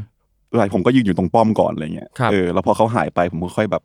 [0.49, 3.83] แล้วผมก็ยืนอยู่ตรงป้อมก่อนอะไรเงี้ยครับเออแล้วพอเขาหายไปผมก็ค่อยแบบ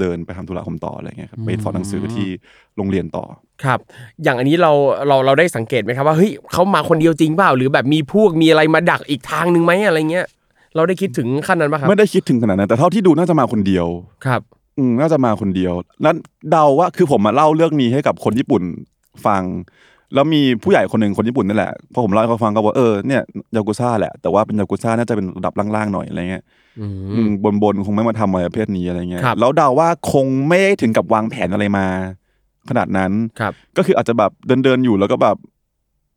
[0.00, 2.28] เดินไปทำธุระผมต่ออะไรเงี้ยครับไปสอนหนังสือที่
[2.76, 3.24] โรงเรียนต่อ
[3.64, 3.78] ครับ
[4.22, 4.72] อย่างอันนี้เรา
[5.08, 10.26] เราเราได้สังเกตไหมครับว่าเฮ้ยเขามาคนเดียวจริงเปล่าหรือแบบมีพวกมีอะไรมาดักอีกทางหนึ่งไหมอะไรเงี้ย
[10.74, 13.86] เราได้คิดถึงขั้นนั้นปะครับไม่ได้คิดถึงขนาดนั้นแต่เท่าที่ดูน่าจะมาคนเดียว
[14.26, 14.40] ครับ
[14.78, 15.72] อืมน่าจะมาคนเดียว
[16.02, 16.14] แล้ว
[16.50, 18.62] เดาว่าคือผมมาเล่าเรื่องนี้ให้กับคนญี่ปุ่น
[19.26, 19.42] ฟัง
[20.14, 23.22] แล้วมีผู้ใหญ่คนหนึ่งคนญี่ปุ่นนั่นแหละพอผมเล่าให้เขาฟังก็บอกเออเนี่ย
[23.56, 26.44] ยากุซ่าแหละแต่ว่าเป็นยากุซ่าน่าจะเป็นระดับล่างๆหน่อยอะไรเงี้ย
[26.80, 31.86] อือืมมบนๆคงไม่มาทำอะไรประเภทนี้อะไรเงี้ยครับแล้วเดาว่าคงไม่ได้ถึงกับวางแผนอะไรมา
[32.70, 35.36] ขนาดนั้นครับก็คืออาจจะแบบเดินเดินๆอยู่แล้วก็แบบ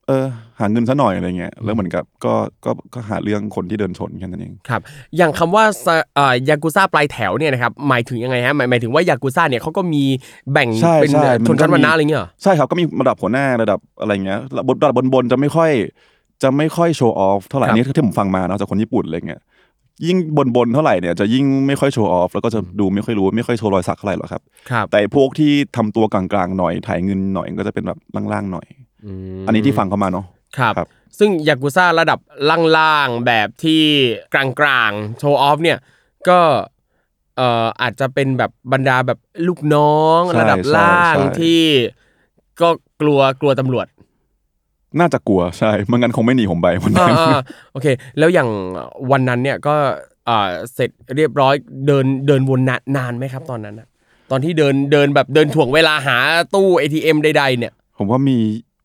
[0.09, 0.27] เออ
[0.59, 2.33] หาเงินซะหน่อยอะไรเงี้ยแล้วเหมือนกับก็
[2.65, 4.81] ก็ก็หาเรื่องคนที่เดินชนแค่นั้นเองครับ
[5.17, 10.03] อย่างคำว่าซะเอ่อยากุซ่าปลายแถวเนี่ยนะครับหมายถึงยังไงฮะหมายหมายถึงว่ายากุซ่าเนี่ยเขาก็มี
[10.53, 15.71] แบ่งใช่เป็นใช่ชนชั้นวรรณะอะไรเงี้ยเหรอใช่ครับก็มีระดับหัวหน้าระดับอะไรเงี้ยระดับระดับบนๆจะไม่ค่อย
[16.43, 19.41] จะไม่ค่อยโชว์ออฟเท่าไหร่ครับนี่ที่ผมฟังมาเนาะจากคนญี่ปุ่นอะไรเงี้ย
[20.07, 20.17] ยิ่ง
[20.55, 24.41] บนๆเท่าไหร่เนี่ยจะยิ่งไม่ค่อยโชว์ออฟแล้วก็จะดูไม่ค่อยรู้ไม่ค่อยโชว์รอยสักเท่าไหร่หรอกครับ
[24.71, 28.78] ครับแต่พวกที่ทำตัวกลางๆหน่อยถ่ายเงินหน่อยก็จะเป็นแบบล่างๆหน่อยม
[29.47, 30.25] อันนี้ที่ฟังเข้ามาเนาะ
[30.57, 30.87] ครับครับ
[31.19, 32.19] ซึ่งยากุซ่าระดับ
[32.77, 33.83] ล่างๆแบบที่
[34.33, 35.77] กลางๆโชว์ออฟเนี่ย
[36.29, 36.39] ก็
[37.37, 41.63] เอ่ออาจจะเป็นแบบบรรดาแบบลูกน้องใช่ระดับใช่ล่างใช่ที่
[42.61, 42.69] ก็
[43.01, 43.87] กลัวกลัวตำรวจ
[44.99, 47.39] น่าจะกลัวใช่ไมันงั้นคงไม่หนีผมไปวันอ่านั้นอ่า
[47.71, 48.49] โอเค แล้วอย่าง
[49.11, 49.75] วันนั้นเนี่ยก็
[50.29, 51.53] อ่าเสร็จเรียบร้อย
[51.87, 53.87] เดินเดินวนนานนานไหมครับตอนนั้นนะ
[54.31, 56.17] ตอนที่เดินเดินแบบเดินถ่วงเวลาหา
[56.55, 58.37] ตู้ ATM ใดๆเนี่ย ผมว่ามี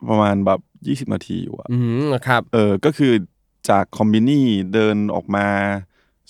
[0.09, 3.13] ประมาณแบบยี่สิบนาทีอยู่อะอืมครับ เออก็คือ
[3.69, 5.47] จากคอมบินี่เดินออกมา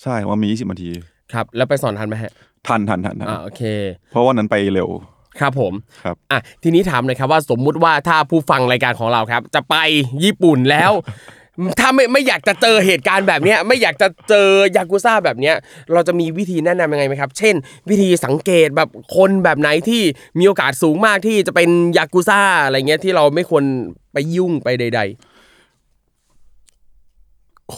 [0.03, 0.91] ใช่ว่ามียี่สิบนาที
[1.33, 2.33] ครับ แล้วไปสอนทันไหมฮะ
[2.67, 3.63] ทันทันทันทันอ่าโอเค
[4.11, 4.91] เพราะว่านั้นไปเร็ว
[5.41, 5.73] ครับผม
[6.05, 9.77] ครับอะทีนี้ถามหน่อยครับว่าสมมุติว่าถ้าผู้ฟังรายการของเราครับ จะไป
[10.25, 10.93] ญี่ปุ่นแล้ว
[11.81, 15.55] ถ้าไม่ไม่อยากจะเจอเหตุการณ์แบบเนี้ยไม่อยากจะเจอยากุซ่าแบบเนี้ย
[15.93, 17.55] เราจะมีวิธีแนะนำยังไงไหมครับ เช่น
[17.91, 20.03] วิธีสังเกตแบบคนแบบไหนที่
[20.39, 23.65] มีโอกาสสูงมากที่จะเป็นยากุซ่าอะไรเงี้ยที่เราไม่ควร
[24.13, 25.03] ไปยุ่งไปใด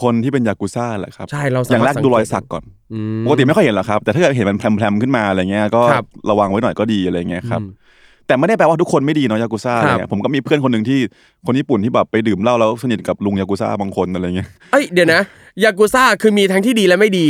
[0.01, 2.63] คนที่เป็นยากุซ่าแหละครับๆใช่เราอย่างแรกสมถดูรอยสักก่อน
[2.93, 7.86] อืมปกติไม่ค่อยเห็นหรอกครับ แต่ถ้าเกิดเห็นมันแพรมๆขึ้นมาอะไรเงี้ยก็ครับ ระวังไว้หน่อยก็ดีอะไรเงี้ยครับ อืม
[8.27, 10.99] แต่ไม่ได้แปลว่าทุกคนไม่ดีเนาะยากุซ่าอะไรครัเงี้บยผมก็มีเพื่อนคนหนึ่งที่
[11.45, 15.21] คนญี่ปุ่นที่แบบไปดื่มเหล้าแล้วสนิทกับลุงยากุซ่าบางคนอะไรเงี้ยเอ้ยเดี๋ยวนะ
[15.63, 17.27] ยากุซ่าคือมีทั้งที่ดีและไม่ดี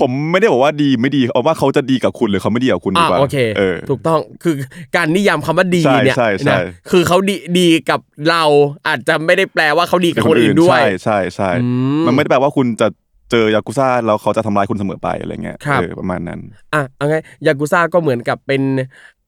[0.00, 4.54] ผมไม่ได้บอกว่าดีไม่ดีเอาว่าเขาจะดีกับคุณหรือเขาไม่ดีกับคุณดีอ่ากว่าโอเคเออ ถูกต้องคือ
[4.96, 6.58] การนิยามคำว่าดีใช่เนี่ยใช่ใช่ นะ
[6.90, 8.00] คือเขาดีดีกับ
[8.30, 8.42] เรา
[8.86, 11.66] อาจจะไม่ได้แปลว่าเขาดีกับคนอื่นด้วย ใช่ใช่ใช่อื
[12.00, 12.88] มมันไม่ได้แปลว่าคุณจะ
[13.30, 16.40] เจอยากุซ่าแล้วเขาจะทำร้ายคุณเสมอไปอะไรเงี้ยครับ เออประมาณนั้น
[16.74, 18.62] อะเอาไงยากุซ่าก็เหมือนกับเป็น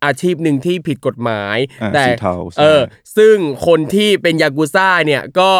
[0.04, 2.80] อาชีพหนึ่งที่ผิดกฎหมายอ่าแต่สีเทาใช่เออ
[3.16, 3.36] ซึ่ง
[3.66, 5.52] คนที่เป็นยากุซ่าเนี่ยก็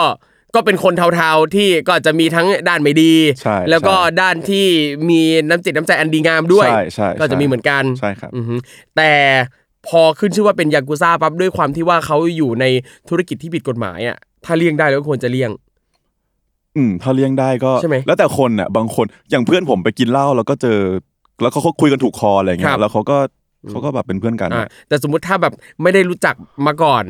[0.55, 4.66] ก็เป็นคนเทาๆที่ก็จะมีทั้งด้านไม่ดีใช่แล้วก็ใช่ด้านที่
[5.11, 8.55] มีน้ำจิตน้ำใจอันดีงามด้วยใช่ใช่ก็จะมีเหมือนกันใช่ครับอือฮึ
[8.96, 9.12] แต่
[9.88, 12.64] พอขึ้นชื่อว่าเป็นยากุซ่าปั๊บด้วยความที่ว่าเขาอยู่ใน
[13.09, 15.50] ธุรกิจที่ผิดกฎหมายอะถ้าเลี่ยงได้แล้วก็ควรจะเลี่ยง
[16.76, 20.78] อืมถ้าเลี้ยงได้ก็ใช่ไหมแล้วแต่คนอะ บางคนอย่างเพื่อนผมไปกินเหล้าแล้วก็เจอ
[21.42, 23.18] แล้วเขาก็คุยกันถูกคออะไรคเงี้รัยบแล้วเขาก็
[23.70, 26.35] เขาก็แบบเป็นเพื่อนกันอะแต่สมมุติถ้าแบบไม่ได้รู้จัก
[26.66, 27.05] มาก่อน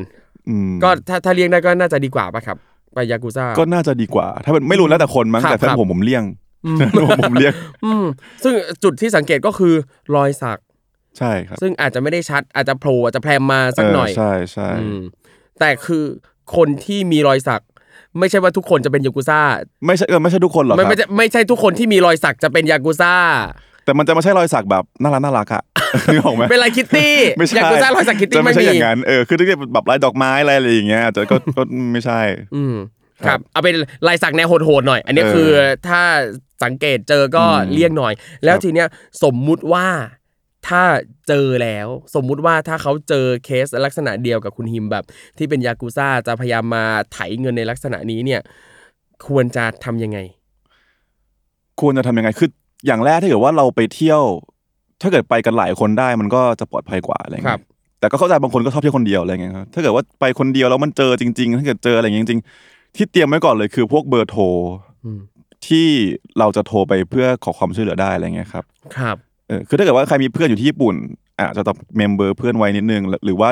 [0.48, 2.56] อืมก็ถ้าถ้าเลี่ยงได้ก็น่าจะดีกว่าป่ะครับ
[2.94, 6.24] ไปยากุซ่าก็น่าจะดีกว่า ถ้าเป็นไม่รู้แล้วแต่คนมั้งครับแต่เพื่อครันบผมผมเลี่ยง
[6.66, 6.78] อืม
[7.24, 7.52] ผมเลี่ยง
[7.84, 8.04] อืม
[8.44, 9.74] ซึ่งจุดที่สังเกตก็คือ
[10.14, 10.58] รอยสัก
[11.18, 15.00] ใช่ครับ ซึ่งอาจจะไม่ได้ชัดอาจจะโผล่อาจจะแพรมมาสักหน่อยเใช่ใช่อืม
[15.60, 16.04] แต่คือ
[16.56, 17.62] คนที่มีรอยสัก
[18.18, 19.40] ไม่ใช่ว่าทุกคนจะเป็นยากุซ่า
[19.86, 23.14] ไม่ใช่เออไม่ใช่ทุกคนหรอกคไม่รับไม่ใช่ไม่ใช่ทุกคนที่มีรอยสักจะเป็นยากุซ่า
[23.84, 25.62] แต่มันจะไม่ใช่รอยสักแบบน่ารักน่ารักอะ
[26.12, 32.20] นึกออกไหมเป็นลายคิตตี้ไม่ใช่ยากุซ่ารอยสักคิตตี้จะไม่ไม่ใช่มีอย่างนั้นเออคือถ้าเกิดแบบลายดอกไม้อะไรอะไรอย่างเงี้ยอาจจะก็ก็ไม่ใช่
[32.54, 32.74] อืม
[33.24, 33.74] คครัรับบเอาเป็น
[34.06, 35.50] ลายสักแนวโหดๆหน่อย อันนี้เออคือ
[35.88, 36.02] ถ้า
[36.64, 38.12] สังเกตเจอก็อืมเลี่ยงหน่อย
[38.44, 38.88] แล้วครับทีเนี้ย
[39.24, 39.86] สมมุติว่า
[40.68, 40.82] ถ้า
[41.28, 45.04] เจอแล้วสมมุติว่าถ้าเขาเจอเคสลักษณะเดียวกับคุณฮิมแบบ
[45.38, 48.40] ที่เป็นยากุซ่าจะพยายามมาไถเงินในลักษณะนี้เนี่ย
[49.28, 50.18] ควรจะทำยังไง
[51.80, 52.48] ควรจะทำยังไงคือ
[52.86, 54.22] อย่างแรกถ้าเกิดว่าเราไปเที่ยว
[55.02, 57.68] ถ้าเกิดไปกันหลายคนได้มันก็จะปลอดภัยกว่าอะไรครัเงี้บย
[58.00, 64.42] แต่ก็เข้าใจบางคนก็ชอบเที่ยวคนเดียวอะไรเงี้ยครับถ้าเกิดว่าไปคนเดียวแล้วมันเจอจริง ๆ ถ้าเกิดเจออะไรอย่างเงี้ยจริง ๆ ที่เตรียมไว้ก่อนเลยคือพวกเบอร์โทร
[65.04, 65.20] อืม
[65.66, 65.88] ที่
[66.38, 68.64] เราจะโทรไปเพื่อขอความช่วยเหลือได้อะไรเงี้ยครับ
[68.96, 69.16] ครับ
[69.48, 70.94] เอคือถ้าเกิดว่าใครมีเพื่อนอยู่ที่ญี่ปุ่น
[71.38, 73.48] อาจจะต้องเมมเบอร์เพื่อนไว้นิดนึงหรือว่า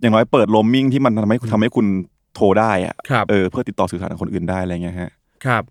[0.00, 1.86] อย่างน้อยเปิดโรมมิ่งที่มันทำให้ทำให้คุณ
[2.34, 5.10] โทรได้อะครับเออเพื่อติดต่อสื่อสารกับคนอื่นได้อะไรเงี้ยฮะ
[5.46, 5.62] ครับ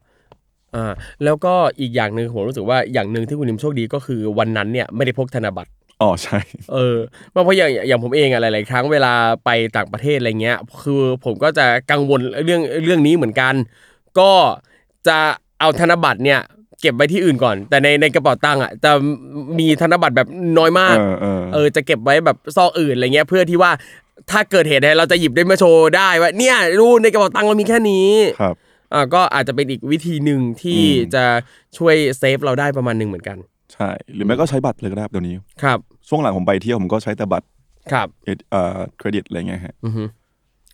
[0.76, 0.94] อ่า
[1.24, 5.72] แล้วก็อีกอย่างหนึ่งผมรู้สึกว่าอย่างหนึ่งที่คุณนิมโชคดีก็คือวันนั้นเนี่ยไม่ได้พกธนบัตร
[6.02, 6.40] อ๋อใช่
[6.74, 6.98] เออ
[7.32, 9.14] เพราะอย่างอย่างผมเองอะหลายๆครั้งเวลา
[9.46, 13.54] ไปต่างประเทศอะไรเงี้ย คือผมก็จะกังวลเรื่องเรื่องนี้เหมือนกัน
[14.20, 14.32] ก็
[15.08, 15.18] จะ
[15.60, 16.40] เอาธนบัตรเนี่ย
[16.82, 18.92] เก็บไว้ที่อื่นก่อน แต่ในในกระเป๋าตังค์อะจะ
[19.60, 23.72] มีธนบัตรแบบน้อยมากเออเออเออจะเก็บไว้แบบซอกอื่นอะไรเงี้ยเพื่อที่ว่า
[24.32, 28.10] ถ้าเกิดเหตุอะไรเราจะหยิบได้มาโชว์ได้ว่าเนี่ยดูในกระเป๋าตังค์เรามีแค่นี้
[28.42, 28.56] ครับ
[28.94, 31.24] อ่าก็อาจจะเป็นอีกวิธีหนึ่งที่อืมจะ
[31.78, 33.38] ช่วยเซฟเราได้ประมาณหนึ่งเหมือนกัน
[33.74, 35.80] ใช่ หรือไม่ก็ใช้บัตรเลยก็ได้ครับเดี๋ยวนี้ ครับ
[36.10, 37.48] ช่วงหลังผมไปเที่ยวผมก็ใช้แต่บัตร
[37.92, 40.04] ครับ เอ่อเอ่อเครดิตอะไรเงี้ยฮะอือฮึ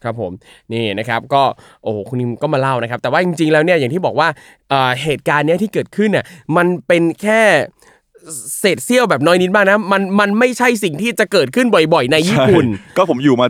[0.03, 0.31] ครับผม
[0.73, 1.43] นี่นะครับก็
[1.83, 4.27] โอ้โหคุณนิมก็มาเล่านะครับ แต่ว่าจริงๆแล้วเนี่ยอย่างที่บอกว่า
[4.69, 6.25] เอ่อเหตุการณ์เนี้ยที่เกิดขึ้นเนี่ย
[6.57, 7.41] มันเป็นแค่
[8.59, 13.47] เศษเสี้ยวแบบน้อยนิดมากนะมันมันไม่ใช่สิ่งที่จะเกิดขึ้นบ่อย ๆ ในญี่ปุ่นใช่ก็ผมอยู่มา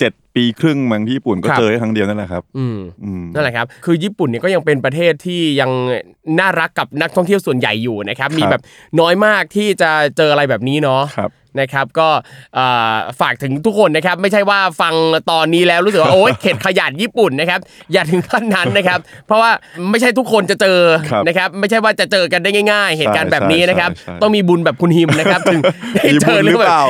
[0.00, 5.70] เจ็ดปีครึ่งมั้งที่ญี่ปุ่นก็ครับเจอแค่ครั้งเดียวนั่นแหละครับอืมอืมนั่นแหละครับ คือญี่ปุ่นเนี่ยก็ยังเป็นประเทศที่ยัง
[6.40, 8.62] น่ารักกับนักท่องเที่ยวส่วนใหญ่อยู่นะครับ มีแบบ
[9.00, 11.30] น้อยมากที่จะเจออะไรแบบนี้เนาะครับ
[11.60, 12.08] นะครับก็
[12.54, 14.94] เอ่อฝากถึงทุกคนนะครับ ไม่ใช่ว่าฟัง
[15.30, 17.60] ตอนนี้แล้วรู้สึกว่าโอ๊ยเข็ดขยาดญี่ปุ่นนะครับ
[17.92, 19.50] อย่าถึงขั้นนั้นนะครับ เพราะว่า
[19.90, 20.78] ไม่ใช่ทุกคนจะเจอ
[21.10, 25.60] ครับนะครับ ไม่ใช่ว่าจะเจอกันได้ง่าย ๆ เหตุการณ์แบบนี้นะครับใช่ใช่ต้องมีบุญแบบคุณฮิมนะครับถึง
[25.94, 26.82] ได้มีเจบุอญหรือเปล่า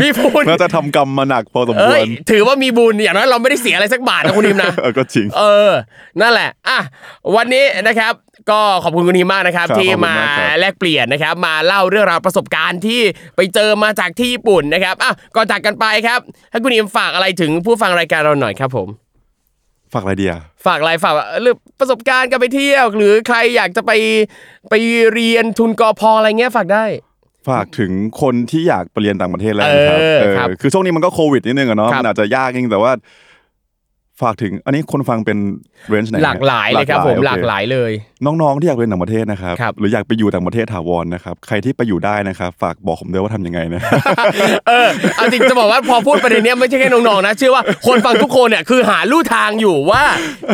[0.00, 5.72] มีบุญน่าจะทำกรรมมาหนักพอสมคเอ้วยรถือว่ามีบุญอย่างน้อยเราไม่ได้เสียอะไรสักบาทนะคุณฮิมนะเออก็จริงเออ
[6.20, 6.78] นั่นแหละอะ
[7.36, 8.12] วันนี้นะครับ
[8.50, 13.00] ก็ขอบคุณคุณทีมมากนะครับครับที่ขอบคุณมามากครับแลกเปลี่ยนนะครับ มาเล่าเรื่องราวประสบการณ์ที่
[13.36, 16.20] ไปเจอมาจากที่ญี่ปุ่นนะครับอะก่อนจากกันไปครับ
[16.50, 18.88] ให้คุณทีมฝากอะไรถึงผู้ฟังรายการเราหน่อยครับผม
[19.92, 20.34] ฝากอะไรเดีย
[20.66, 23.92] ฝากอะไรฝากเรื่องประสบการณ์การไปเที่ยว หรือใครอยากจะไป
[24.70, 24.74] ไป
[25.12, 26.84] เรียนทุนกอพออะไรเงี้ยฝากได้
[27.48, 32.92] ฝากถึงคนที่อยากไปเรียนต่างประเทศแล้วนะครับเออเออครับคือช่วงนี้มันก็โควิดนิดนึงอะเนาะครับมันอาจจะยากจริงแต่ว่า
[34.22, 35.38] ฝากถึงอันนี้คนฟังเป็น
[35.88, 37.92] เรนจ์ไหนหลากหลายเลยครับผมโอหลากหลายเลย
[38.24, 43.82] น้องๆที่อยากไปเรียนต่างประเทศนะครับครับหรืออยากไปอยู่ต่างประเทศถาวรนะครับใครที่ไปอยู่ได้นะครับฝากบอกผมด้วยว่าทำยังไงนะ
[44.68, 50.02] เออเอาจริงจะบอกว่าพอพูดประเด็นเนี้ยไม่ใช่แค่น้องๆนะเชื่อว่าคนฟังทุกคนเนี่ยคือหาลู่ทางอยู่ว่า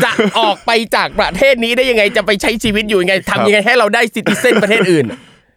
[0.04, 5.06] จะออกไปจากประเทศนี้ได้ยังไงจะไปใช้ชีวิตอยู่ยังไงทำยังไงให้เราได้ซิติเซนประเทศอื่น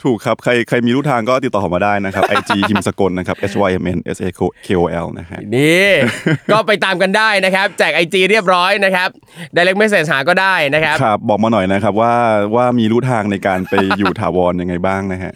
[0.04, 4.30] ถูกครับ ใครใครมีรู้ทางก็ติดต่อผมมาได้นะครับ IG ฮิมสกลนะครับ H Y M N S A
[4.66, 5.90] K O L นะฮะนี่
[6.52, 9.10] ก็ไปตามกันได้นะครับแจกไอจีเรียบร้อยนะครับ
[9.56, 12.14] direct message หาก็ได้นะครับครับบอกมาหน่อยนะครับว่า
[12.56, 15.32] ว่ามีรู้ทางในการไปอยู่ถาวรยังไงบ้างนะฮะ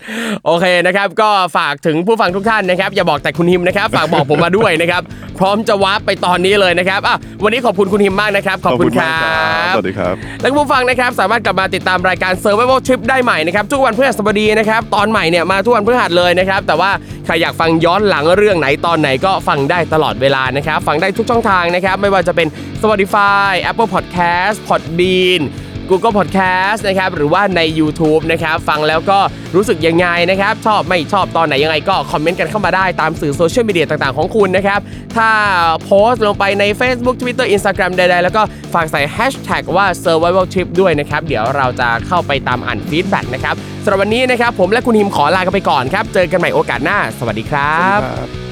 [0.46, 5.02] โอเคนะครับ ก็ฝากถึงผู้ฟังทุกท่านนะครับ อย่าบอกแต่คุณฮิมนะครับ ฝากบอกผมมาด้วยนะครับ
[5.40, 16.92] พร้อมจะวาร์ปไปตอนนี้เลยนะครับอะวันนี้ขอบคุณคุณฮิมมากนะครับขอบคุณคมากรับสวัสดีครับและคุณผู้ฟังนะครับสามารถกลับมาติดตามรายการ Survival Trip ได้ใหม่นะครับทุกวันพฤหัสบดีนะครับตอนใหม่เนี่ยมาทุกวันพฤหัสเลยนะครับแต่ว่า
[17.26, 22.48] ใครอยากฟังย้อนหลังเรื่องไหนตอนไหนก็ฟังได้ตลอดเวลานะครับฟังได้ทุกช่องทางนะครับไม่ว่าจะเป็น
[22.82, 25.42] Spotify Apple Podcast Podbean
[25.90, 29.20] Google Podcast นะครับหรือว่าใน YouTube นะครับฟังแล้วก็
[29.56, 34.80] รู้สึกยังไงนะครับชอบไม่ชอบตอนไหนยังไงก็ comment กันเข้ามาได้ตามสื่อโซเชียลมีเดียต่างๆของคุณนะครับ
[35.16, 35.30] ถ้า
[35.84, 38.42] โพสต์ลงไปใน Facebook Twitter Instagram ใดๆ แล้วก็
[38.74, 48.47] ฝากใส่ Hashtag ว่า Survival Trip ด้วยนะครับเดี๋ยวเราจะเข้าไปตามอ่าน feedback นะครับสำหรับวันนี้นะครับผมและคุณนิมขอลากันไปก่อนครับ เจอกันใหม่โอกาสหน้า สวัสดีครับครับ